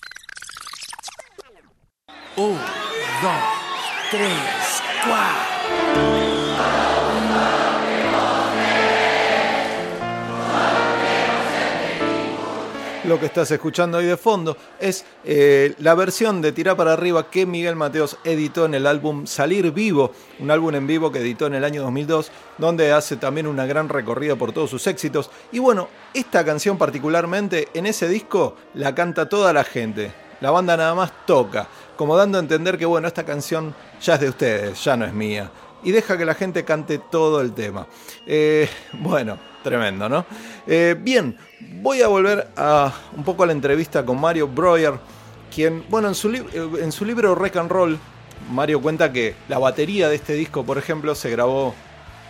Un, 2.35 2.61
dos, 3.23 3.43
tres, 4.11 4.83
cuatro. 5.05 5.60
Lo 13.11 13.19
que 13.19 13.27
estás 13.27 13.51
escuchando 13.51 13.99
ahí 13.99 14.07
de 14.07 14.17
fondo 14.17 14.57
es 14.79 15.05
eh, 15.25 15.75
la 15.79 15.97
versión 15.97 16.41
de 16.41 16.53
Tirá 16.53 16.77
para 16.77 16.93
arriba 16.93 17.29
que 17.29 17.45
Miguel 17.45 17.75
Mateos 17.75 18.17
editó 18.23 18.67
en 18.67 18.75
el 18.75 18.87
álbum 18.87 19.27
Salir 19.27 19.73
Vivo, 19.73 20.13
un 20.39 20.49
álbum 20.49 20.77
en 20.77 20.87
vivo 20.87 21.11
que 21.11 21.19
editó 21.19 21.49
en 21.49 21.55
el 21.55 21.65
año 21.65 21.83
2002, 21.83 22.31
donde 22.57 22.93
hace 22.93 23.17
también 23.17 23.49
una 23.49 23.67
gran 23.67 23.89
recorrida 23.89 24.37
por 24.37 24.53
todos 24.53 24.71
sus 24.71 24.87
éxitos. 24.87 25.29
Y 25.51 25.59
bueno, 25.59 25.89
esta 26.15 26.45
canción 26.45 26.79
particularmente 26.79 27.67
en 27.75 27.87
ese 27.87 28.09
disco 28.09 28.55
la 28.75 28.95
canta 28.95 29.29
toda 29.29 29.53
la 29.53 29.65
gente. 29.65 30.13
La 30.41 30.51
banda 30.51 30.77
nada 30.77 30.95
más 30.95 31.13
toca, 31.27 31.67
como 31.97 32.17
dando 32.17 32.39
a 32.39 32.41
entender 32.41 32.79
que 32.79 32.87
bueno, 32.87 33.07
esta 33.07 33.25
canción 33.25 33.75
ya 34.01 34.15
es 34.15 34.21
de 34.21 34.29
ustedes, 34.29 34.83
ya 34.83 34.97
no 34.97 35.05
es 35.05 35.13
mía. 35.13 35.51
Y 35.83 35.93
deja 35.93 36.17
que 36.17 36.25
la 36.25 36.35
gente 36.35 36.65
cante 36.65 36.99
todo 36.99 37.41
el 37.41 37.53
tema. 37.53 37.87
Eh, 38.27 38.69
bueno, 38.95 39.39
tremendo, 39.63 40.09
¿no? 40.09 40.25
Eh, 40.67 40.97
bien, 40.99 41.37
voy 41.75 42.03
a 42.03 42.09
volver 42.09 42.49
a 42.57 42.93
un 43.17 43.25
poco 43.25 43.43
a 43.43 43.47
la 43.47 43.53
entrevista 43.53 44.05
con 44.05 44.21
Mario 44.21 44.49
Breuer, 44.49 44.95
quien, 45.55 45.85
bueno, 45.89 46.09
en 46.09 46.15
su, 46.15 46.31
en 46.31 46.93
su 46.93 47.05
libro 47.05 47.35
Rock 47.35 47.57
and 47.57 47.71
Roll, 47.71 47.99
Mario 48.51 48.81
cuenta 48.81 49.13
que 49.13 49.35
la 49.49 49.59
batería 49.59 50.09
de 50.09 50.17
este 50.17 50.33
disco, 50.33 50.65
por 50.65 50.79
ejemplo, 50.79 51.15
se 51.15 51.31
grabó 51.31 51.75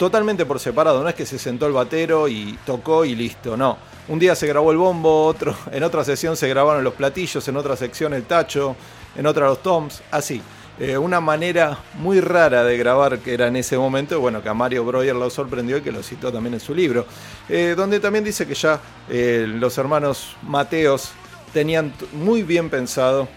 totalmente 0.01 0.47
por 0.47 0.59
separado. 0.59 1.03
No 1.03 1.11
es 1.11 1.15
que 1.15 1.27
se 1.27 1.39
sentó 1.39 1.67
el 1.67 1.75
batero 1.75 2.27
y 2.27 2.59
tocó 2.65 3.05
y 3.05 3.15
listo, 3.15 3.55
no. 3.55 3.77
Un 4.09 4.19
día 4.19 4.35
se 4.35 4.47
grabó 4.47 4.73
el 4.73 4.79
bombo, 4.79 5.27
otro, 5.27 5.55
en 5.71 5.83
otra 5.83 6.05
sesión 6.05 6.39
se 6.39 6.49
grabaron 6.49 6.83
los 6.83 6.95
platillos, 6.95 7.47
en 7.47 7.57
otra 7.59 7.77
sección 7.77 8.15
el 8.15 8.25
tacho, 8.25 8.77
en 9.15 9.27
otra 9.27 9.47
los 9.47 9.63
toms, 9.63 10.03
así. 10.11 10.41
Eh, 10.79 10.97
una 10.97 11.21
manera 11.21 11.77
muy 11.99 12.19
rara 12.23 12.65
de 12.65 12.79
grabar 12.79 13.19
que 13.19 13.35
era 13.35 13.49
en 13.49 13.57
ese 13.57 13.77
momento, 13.77 14.19
bueno, 14.21 14.43
que 14.43 14.49
a 14.49 14.55
Mario 14.55 14.87
Breuer 14.87 15.15
lo 15.15 15.29
sorprendió 15.29 15.77
y 15.77 15.83
que 15.83 15.93
lo 15.93 16.03
citó 16.03 16.33
también 16.33 16.55
en 16.55 16.61
su 16.61 16.75
libro, 16.75 17.05
eh, 17.47 17.75
donde 17.77 18.01
también 18.01 18.25
dice 18.25 18.47
que 18.47 18.55
ya 18.55 18.81
eh, 19.11 19.45
los 19.47 19.77
hermanos 19.77 20.35
Mateos 20.41 21.11
tenían 21.53 21.93
muy 22.15 22.43
bien 22.43 22.71
pensado 22.71 23.29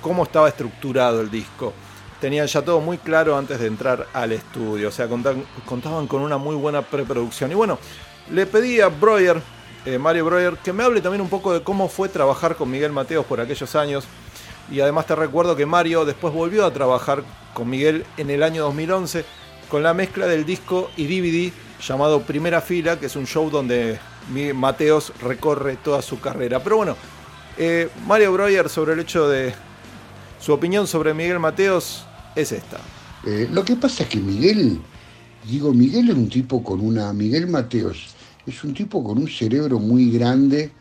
cómo 0.00 0.24
estaba 0.24 0.48
estructurado 0.48 1.20
el 1.20 1.30
disco. 1.30 1.72
Tenían 2.22 2.46
ya 2.46 2.62
todo 2.62 2.80
muy 2.80 2.98
claro 2.98 3.36
antes 3.36 3.58
de 3.58 3.66
entrar 3.66 4.06
al 4.12 4.30
estudio, 4.30 4.90
o 4.90 4.92
sea, 4.92 5.08
contaban 5.08 6.06
con 6.06 6.22
una 6.22 6.38
muy 6.38 6.54
buena 6.54 6.80
preproducción. 6.80 7.50
Y 7.50 7.56
bueno, 7.56 7.80
le 8.30 8.46
pedí 8.46 8.80
a 8.80 8.86
Breuer, 8.86 9.42
Mario 9.98 10.26
Breuer, 10.26 10.56
que 10.58 10.72
me 10.72 10.84
hable 10.84 11.00
también 11.00 11.20
un 11.20 11.28
poco 11.28 11.52
de 11.52 11.64
cómo 11.64 11.88
fue 11.88 12.08
trabajar 12.08 12.54
con 12.54 12.70
Miguel 12.70 12.92
Mateos 12.92 13.26
por 13.26 13.40
aquellos 13.40 13.74
años. 13.74 14.04
Y 14.70 14.78
además 14.78 15.06
te 15.06 15.16
recuerdo 15.16 15.56
que 15.56 15.66
Mario 15.66 16.04
después 16.04 16.32
volvió 16.32 16.64
a 16.64 16.72
trabajar 16.72 17.24
con 17.54 17.68
Miguel 17.68 18.06
en 18.16 18.30
el 18.30 18.44
año 18.44 18.62
2011 18.62 19.24
con 19.68 19.82
la 19.82 19.92
mezcla 19.92 20.28
del 20.28 20.46
disco 20.46 20.92
y 20.96 21.06
DVD 21.06 21.52
llamado 21.84 22.20
Primera 22.20 22.60
Fila, 22.60 23.00
que 23.00 23.06
es 23.06 23.16
un 23.16 23.26
show 23.26 23.50
donde 23.50 23.98
Mateos 24.54 25.12
recorre 25.20 25.74
toda 25.74 26.00
su 26.02 26.20
carrera. 26.20 26.62
Pero 26.62 26.76
bueno, 26.76 26.96
eh, 27.58 27.88
Mario 28.06 28.32
Breuer 28.32 28.68
sobre 28.68 28.92
el 28.92 29.00
hecho 29.00 29.28
de 29.28 29.52
su 30.38 30.52
opinión 30.52 30.86
sobre 30.86 31.14
Miguel 31.14 31.40
Mateos 31.40 32.06
es 32.36 32.52
esta. 32.52 32.78
Eh, 33.26 33.48
lo 33.52 33.64
que 33.64 33.76
pasa 33.76 34.02
es 34.02 34.08
que 34.08 34.18
Miguel, 34.18 34.80
digo, 35.48 35.72
Miguel 35.72 36.10
es 36.10 36.16
un 36.16 36.28
tipo 36.28 36.62
con 36.62 36.80
una, 36.80 37.12
Miguel 37.12 37.46
Mateos 37.46 38.14
es 38.46 38.64
un 38.64 38.74
tipo 38.74 39.02
con 39.04 39.18
un 39.18 39.28
cerebro 39.28 39.78
muy 39.78 40.10
grande, 40.10 40.72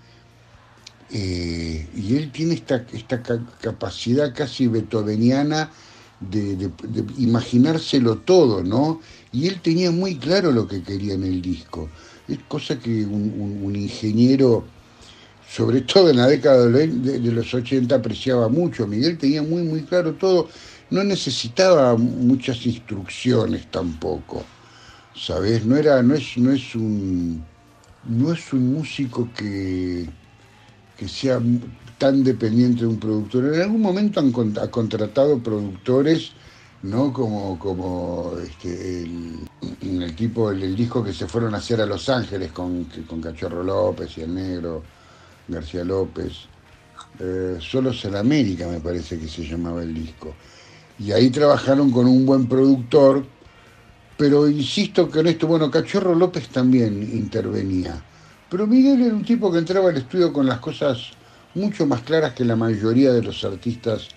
eh, 1.11 1.87
y 1.95 2.15
él 2.15 2.31
tiene 2.31 2.55
esta, 2.55 2.85
esta 2.93 3.21
capacidad 3.21 4.33
casi 4.33 4.67
beethoveniana 4.67 5.69
de, 6.19 6.71
imaginárselo 7.17 8.19
todo, 8.19 8.63
¿no? 8.63 9.01
Y 9.33 9.47
él 9.47 9.59
tenía 9.61 9.91
muy 9.91 10.17
claro 10.17 10.51
lo 10.51 10.67
que 10.67 10.81
quería 10.83 11.15
en 11.15 11.23
el 11.23 11.41
disco. 11.41 11.89
Es 12.27 12.39
cosa 12.47 12.79
que 12.79 13.05
un, 13.05 13.75
ingeniero, 13.75 14.63
sobre 15.49 15.81
todo 15.81 16.09
en 16.09 16.17
la 16.17 16.27
década 16.27 16.67
de, 16.67 16.87
de, 16.87 17.31
los 17.31 17.53
80, 17.53 17.93
apreciaba 17.93 18.47
mucho. 18.47 18.87
Miguel 18.87 19.17
tenía 19.17 19.43
muy, 19.43 19.63
muy 19.63 19.81
claro 19.81 20.13
todo. 20.13 20.47
No 20.91 21.03
necesitaba 21.03 21.95
muchas 21.95 22.65
instrucciones 22.65 23.71
tampoco. 23.71 24.43
¿Sabes? 25.15 25.65
No 25.65 25.75
era, 25.77 26.03
no 26.03 26.15
es, 26.15 26.37
no 26.37 26.51
es 26.51 26.75
un. 26.75 27.43
No 28.03 28.33
es 28.33 28.51
un 28.51 28.73
músico 28.73 29.29
que, 29.35 30.09
que 30.97 31.07
sea 31.07 31.39
tan 31.97 32.23
dependiente 32.23 32.81
de 32.81 32.87
un 32.87 32.99
productor. 32.99 33.53
En 33.53 33.61
algún 33.61 33.81
momento 33.81 34.19
han 34.19 34.33
ha 34.59 34.67
contratado 34.69 35.37
productores, 35.39 36.31
¿no? 36.83 37.13
Como, 37.13 37.59
como 37.59 38.33
este, 38.43 39.03
el, 39.03 40.15
tipo, 40.15 40.51
el, 40.51 40.75
disco 40.75 41.03
que 41.03 41.13
se 41.13 41.27
fueron 41.27 41.53
a 41.53 41.59
hacer 41.59 41.79
a 41.79 41.85
Los 41.85 42.09
Ángeles 42.09 42.51
con, 42.51 42.85
con 43.07 43.21
Cachorro 43.21 43.63
López 43.63 44.17
y 44.17 44.21
el 44.21 44.33
negro 44.33 44.83
García 45.47 45.83
López. 45.83 46.33
Eh, 47.19 47.57
Solos 47.59 48.03
en 48.05 48.15
América 48.15 48.67
me 48.67 48.79
parece 48.79 49.19
que 49.19 49.27
se 49.27 49.43
llamaba 49.43 49.83
el 49.83 49.93
disco. 49.93 50.33
Y 51.03 51.11
ahí 51.11 51.29
trabajaron 51.29 51.91
con 51.91 52.07
un 52.07 52.25
buen 52.25 52.47
productor, 52.47 53.25
pero 54.17 54.47
insisto 54.47 55.09
que 55.09 55.19
en 55.19 55.27
esto, 55.27 55.47
bueno, 55.47 55.71
Cachorro 55.71 56.13
López 56.13 56.49
también 56.49 57.01
intervenía 57.01 58.03
pero 58.51 58.67
Miguel 58.67 59.01
era 59.01 59.15
un 59.15 59.23
tipo 59.23 59.49
que 59.49 59.59
entraba 59.59 59.91
al 59.91 59.95
estudio 59.95 60.33
con 60.33 60.45
las 60.45 60.59
cosas 60.59 61.11
mucho 61.55 61.85
más 61.85 62.01
claras 62.01 62.33
que 62.33 62.43
la 62.43 62.57
mayoría 62.57 63.13
de 63.13 63.23
los 63.23 63.45
artistas 63.45 64.09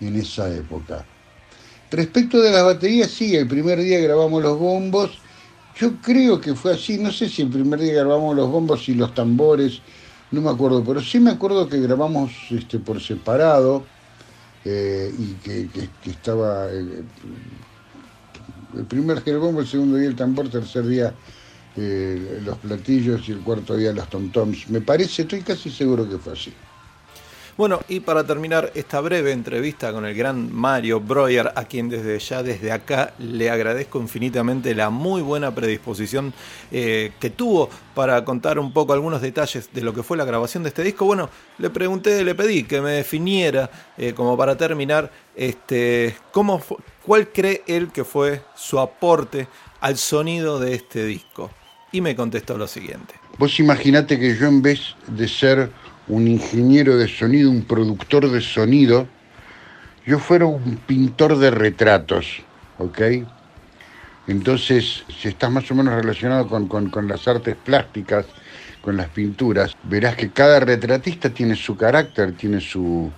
en 0.00 0.16
esa 0.16 0.52
época. 0.52 1.06
Respecto 1.92 2.40
de 2.40 2.50
las 2.50 2.64
baterías, 2.64 3.12
sí, 3.12 3.36
el 3.36 3.46
primer 3.46 3.80
día 3.80 4.00
grabamos 4.00 4.42
los 4.42 4.58
bombos. 4.58 5.12
Yo 5.78 5.98
creo 6.02 6.40
que 6.40 6.56
fue 6.56 6.72
así, 6.72 6.98
no 6.98 7.12
sé 7.12 7.28
si 7.28 7.42
el 7.42 7.48
primer 7.48 7.78
día 7.78 7.94
grabamos 7.94 8.34
los 8.34 8.50
bombos 8.50 8.88
y 8.88 8.94
los 8.94 9.14
tambores, 9.14 9.80
no 10.32 10.40
me 10.40 10.50
acuerdo, 10.50 10.82
pero 10.82 11.00
sí 11.00 11.20
me 11.20 11.30
acuerdo 11.30 11.68
que 11.68 11.78
grabamos 11.78 12.32
este, 12.50 12.80
por 12.80 13.00
separado 13.00 13.84
eh, 14.68 15.14
y 15.16 15.34
que, 15.36 16.10
estaba 16.10 16.68
el, 16.70 17.04
el 18.76 18.84
primer 18.86 19.22
día 19.22 19.34
el 19.34 19.60
el 19.60 19.66
segundo 19.66 19.96
día 19.96 20.08
el 20.08 20.16
tambor, 20.16 20.48
tercer 20.50 20.86
día 20.86 21.14
eh, 21.76 22.40
los 22.42 22.58
platillos 22.58 23.28
y 23.28 23.32
el 23.32 23.42
cuarto 23.42 23.76
día 23.76 23.92
los 23.92 24.08
tom-toms. 24.08 24.68
Me 24.68 24.80
parece, 24.80 25.22
estoy 25.22 25.42
casi 25.42 25.70
seguro 25.70 26.08
que 26.08 26.18
fue 26.18 26.32
así. 26.32 26.65
Bueno, 27.56 27.80
y 27.88 28.00
para 28.00 28.22
terminar 28.22 28.70
esta 28.74 29.00
breve 29.00 29.32
entrevista 29.32 29.90
con 29.90 30.04
el 30.04 30.14
gran 30.14 30.52
Mario 30.54 31.00
Breuer, 31.00 31.52
a 31.54 31.64
quien 31.64 31.88
desde 31.88 32.18
ya, 32.18 32.42
desde 32.42 32.70
acá, 32.70 33.14
le 33.18 33.48
agradezco 33.48 33.98
infinitamente 33.98 34.74
la 34.74 34.90
muy 34.90 35.22
buena 35.22 35.54
predisposición 35.54 36.34
eh, 36.70 37.12
que 37.18 37.30
tuvo 37.30 37.70
para 37.94 38.22
contar 38.26 38.58
un 38.58 38.74
poco 38.74 38.92
algunos 38.92 39.22
detalles 39.22 39.70
de 39.72 39.80
lo 39.80 39.94
que 39.94 40.02
fue 40.02 40.18
la 40.18 40.26
grabación 40.26 40.64
de 40.64 40.68
este 40.68 40.82
disco. 40.82 41.06
Bueno, 41.06 41.30
le 41.56 41.70
pregunté, 41.70 42.22
le 42.24 42.34
pedí 42.34 42.64
que 42.64 42.82
me 42.82 42.90
definiera, 42.90 43.70
eh, 43.96 44.12
como 44.12 44.36
para 44.36 44.58
terminar, 44.58 45.10
este, 45.34 46.14
cómo 46.32 46.62
cuál 47.02 47.28
cree 47.28 47.62
él 47.66 47.90
que 47.90 48.04
fue 48.04 48.42
su 48.54 48.78
aporte 48.78 49.48
al 49.80 49.96
sonido 49.96 50.60
de 50.60 50.74
este 50.74 51.06
disco 51.06 51.50
y 51.90 52.02
me 52.02 52.14
contestó 52.14 52.58
lo 52.58 52.66
siguiente. 52.66 53.14
Vos 53.38 53.58
imaginate 53.60 54.18
que 54.18 54.36
yo 54.36 54.46
en 54.46 54.60
vez 54.60 54.94
de 55.06 55.26
ser 55.26 55.70
un 56.08 56.28
ingeniero 56.28 56.96
de 56.96 57.08
sonido, 57.08 57.50
un 57.50 57.62
productor 57.62 58.30
de 58.30 58.40
sonido, 58.40 59.08
yo 60.06 60.18
fuera 60.18 60.46
un 60.46 60.76
pintor 60.86 61.36
de 61.38 61.50
retratos, 61.50 62.42
¿ok? 62.78 63.00
Entonces, 64.28 65.04
si 65.08 65.28
estás 65.28 65.50
más 65.50 65.70
o 65.70 65.74
menos 65.74 65.94
relacionado 65.94 66.48
con, 66.48 67.08
las 67.08 67.26
artes 67.26 67.56
plásticas, 67.56 68.26
con 68.80 68.96
las 68.96 69.08
pinturas, 69.08 69.76
verás 69.84 70.16
que 70.16 70.30
cada 70.30 70.60
retratista 70.60 71.30
tiene 71.30 71.56
su 71.56 71.76
carácter, 71.76 72.32
tiene 72.32 72.60
su, 72.60 73.10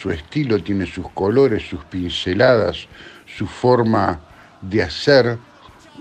su 0.00 0.10
estilo, 0.10 0.62
tiene 0.62 0.86
sus 0.86 1.08
colores, 1.10 1.68
sus 1.68 1.84
pinceladas, 1.84 2.86
su 3.26 3.46
forma 3.46 4.20
de 4.62 4.82
hacer, 4.82 5.38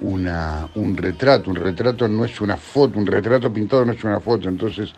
una, 0.01 0.69
un 0.75 0.95
retrato. 0.95 1.49
Un 1.49 1.55
retrato 1.55 2.07
no 2.07 2.25
es 2.25 2.39
una 2.41 2.57
foto, 2.57 2.99
un 2.99 3.07
retrato 3.07 3.51
pintado 3.51 3.85
no 3.85 3.93
es 3.93 4.03
una 4.03 4.19
foto. 4.19 4.49
Entonces, 4.49 4.93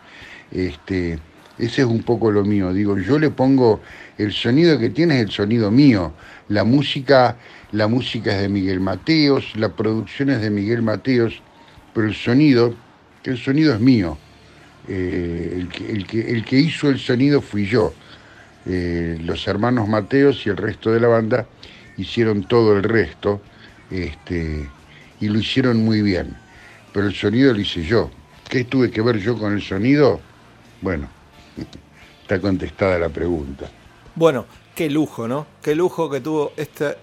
este, 0.50 1.18
Ese 1.60 1.82
es 1.82 1.86
un 1.86 2.02
poco 2.02 2.30
lo 2.30 2.42
mío. 2.42 2.72
Digo, 2.72 2.96
yo 2.98 3.18
le 3.18 3.30
pongo 3.30 3.80
el 4.16 4.32
sonido 4.32 4.78
que 4.78 4.88
tiene 4.88 5.16
es 5.16 5.26
el 5.26 5.30
sonido 5.30 5.70
mío. 5.70 6.14
La 6.48 6.64
música, 6.64 7.36
la 7.72 7.86
música 7.86 8.34
es 8.34 8.40
de 8.40 8.48
Miguel 8.48 8.80
Mateos, 8.80 9.52
la 9.56 9.68
producción 9.68 10.30
es 10.30 10.40
de 10.40 10.48
Miguel 10.50 10.80
Mateos, 10.80 11.42
pero 11.92 12.06
el 12.06 12.14
sonido, 12.14 12.74
el 13.24 13.36
sonido 13.36 13.74
es 13.74 13.80
mío. 13.80 14.16
Eh, 14.88 15.52
el, 15.56 15.68
que, 15.68 15.92
el, 15.92 16.06
que, 16.06 16.30
el, 16.32 16.44
que, 16.44 16.58
hizo 16.58 16.88
el 16.88 16.98
sonido 16.98 17.42
fui 17.42 17.66
yo. 17.66 17.92
Eh, 18.64 19.18
los 19.22 19.46
hermanos 19.46 19.86
Mateos 19.86 20.46
y 20.46 20.48
el 20.48 20.56
resto 20.56 20.90
de 20.90 21.00
la 21.00 21.08
banda 21.08 21.46
hicieron 21.98 22.44
todo 22.44 22.76
el 22.76 22.82
resto 22.82 23.42
este, 23.90 24.66
y 25.20 25.28
lo 25.28 25.38
hicieron 25.38 25.84
muy 25.84 26.00
bien. 26.00 26.34
Pero 26.94 27.06
el 27.06 27.14
sonido 27.14 27.52
lo 27.52 27.60
hice 27.60 27.84
yo. 27.84 28.10
¿Qué 28.48 28.64
tuve 28.64 28.90
que 28.90 29.02
ver 29.02 29.18
yo 29.18 29.38
con 29.38 29.52
el 29.52 29.62
sonido? 29.62 30.20
Bueno, 30.80 31.08
está 32.22 32.40
contestada 32.40 32.98
la 32.98 33.08
pregunta. 33.08 33.70
Bueno, 34.14 34.46
qué 34.74 34.90
lujo, 34.90 35.28
¿no? 35.28 35.46
Qué 35.62 35.74
lujo 35.74 36.10
que 36.10 36.20
tuvo 36.20 36.52
esta, 36.56 36.96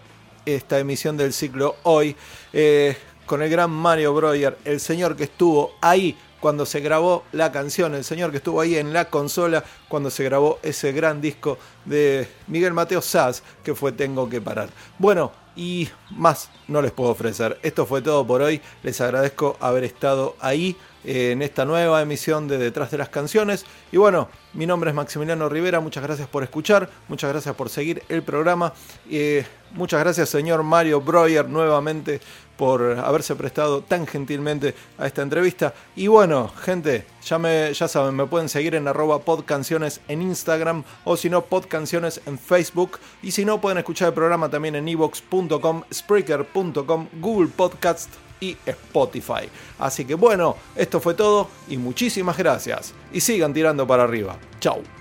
esta 0.46 0.80
emisión 0.80 1.18
del 1.18 1.34
ciclo 1.34 1.76
hoy 1.84 2.16
eh, 2.54 2.96
con 3.26 3.42
el 3.42 3.50
gran 3.50 3.72
Mario 3.72 4.14
Breuer, 4.14 4.58
el 4.66 4.80
señor 4.80 5.16
que 5.16 5.26
estuvo 5.26 5.74
ahí 5.82 6.18
cuando 6.40 6.66
se 6.66 6.80
grabó 6.80 7.24
la 7.32 7.52
canción, 7.52 7.96
el 7.96 8.04
señor 8.04 8.32
que 8.32 8.38
estuvo 8.38 8.62
ahí 8.62 8.76
en 8.76 8.94
la 8.94 9.06
consola 9.06 9.64
cuando 9.88 10.10
se 10.10 10.24
grabó 10.24 10.60
ese 10.64 10.92
gran 10.92 11.20
disco 11.20 11.58
de 11.86 12.28
Miguel 12.48 12.74
Mateo 12.74 13.02
Sass 13.02 13.44
que 13.64 13.76
fue 13.76 13.92
Tengo 13.92 14.30
que 14.30 14.40
parar. 14.40 14.70
Bueno, 15.00 15.32
y 15.58 15.90
más 16.12 16.50
no 16.68 16.82
les 16.82 16.92
puedo 16.92 17.10
ofrecer. 17.10 17.60
Esto 17.64 17.86
fue 17.86 18.02
todo 18.02 18.26
por 18.26 18.42
hoy. 18.42 18.62
Les 18.84 19.02
agradezco 19.02 19.58
haber 19.60 19.84
estado 19.84 20.38
ahí 20.40 20.78
eh, 21.04 21.32
en 21.32 21.42
esta 21.42 21.66
nueva 21.66 22.02
emisión 22.02 22.48
de 22.48 22.58
Detrás 22.58 22.92
de 22.92 23.00
las 23.00 23.10
Canciones. 23.10 23.66
Y 23.92 23.98
bueno, 23.98 24.30
mi 24.54 24.66
nombre 24.66 24.92
es 24.92 24.96
Maximiliano 24.96 25.50
Rivera. 25.50 25.80
Muchas 25.80 26.04
gracias 26.04 26.28
por 26.28 26.44
escuchar. 26.44 26.90
Muchas 27.08 27.32
gracias 27.32 27.56
por 27.56 27.70
seguir 27.70 28.04
el 28.08 28.24
programa. 28.24 28.74
Eh, 29.10 29.46
muchas 29.72 30.00
gracias, 30.00 30.30
señor 30.30 30.64
Mario 30.64 31.02
Breuer, 31.02 31.50
nuevamente 31.50 32.22
por 32.58 33.00
haberse 33.00 33.36
prestado 33.36 33.82
tan 33.82 34.08
gentilmente 34.08 34.76
a 34.98 35.08
esta 35.08 35.22
entrevista. 35.22 35.74
Y 35.96 36.08
bueno, 36.08 36.50
gente, 36.50 37.06
ya, 37.24 37.38
me, 37.38 37.74
ya 37.74 37.88
saben, 37.88 38.16
me 38.16 38.26
pueden 38.26 38.50
seguir 38.50 38.76
en 38.76 38.88
arroba 38.88 39.20
podcanciones 39.20 40.02
en 40.08 40.22
Instagram 40.22 40.84
o 41.06 41.16
si 41.16 41.30
no, 41.30 41.46
podcanciones 41.46 42.22
en 42.26 42.38
Facebook. 42.38 43.00
Y 43.22 43.32
si 43.32 43.46
no, 43.46 43.62
pueden 43.62 43.78
escuchar 43.78 44.10
el 44.10 44.14
programa 44.14 44.50
también 44.50 44.76
en 44.76 44.88
evox.com, 44.88 45.84
spreaker.com, 45.94 47.08
Google 47.20 47.50
Podcast 47.56 48.10
y 48.40 48.58
Spotify. 48.66 49.50
Así 49.80 50.06
que 50.06 50.16
bueno, 50.16 50.56
esto 50.76 51.00
fue 51.00 51.14
todo 51.14 51.50
y 51.68 51.78
muchísimas 51.78 52.38
gracias. 52.38 52.94
Y 53.14 53.22
sigan 53.22 53.54
tirando 53.54 53.86
para 53.88 54.04
arriba. 54.04 54.38
Chau. 54.60 54.97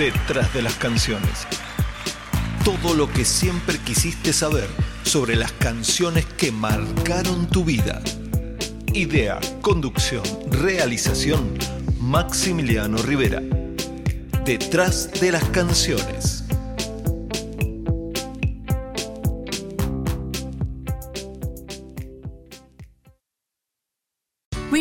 Detrás 0.00 0.54
de 0.54 0.62
las 0.62 0.76
canciones. 0.76 1.46
Todo 2.64 2.94
lo 2.94 3.12
que 3.12 3.22
siempre 3.22 3.76
quisiste 3.76 4.32
saber 4.32 4.66
sobre 5.02 5.36
las 5.36 5.52
canciones 5.52 6.24
que 6.24 6.50
marcaron 6.50 7.46
tu 7.50 7.66
vida. 7.66 8.00
Idea, 8.94 9.38
conducción, 9.60 10.22
realización, 10.50 11.52
Maximiliano 12.00 12.96
Rivera. 12.96 13.42
Detrás 14.42 15.10
de 15.20 15.32
las 15.32 15.44
canciones. 15.50 16.39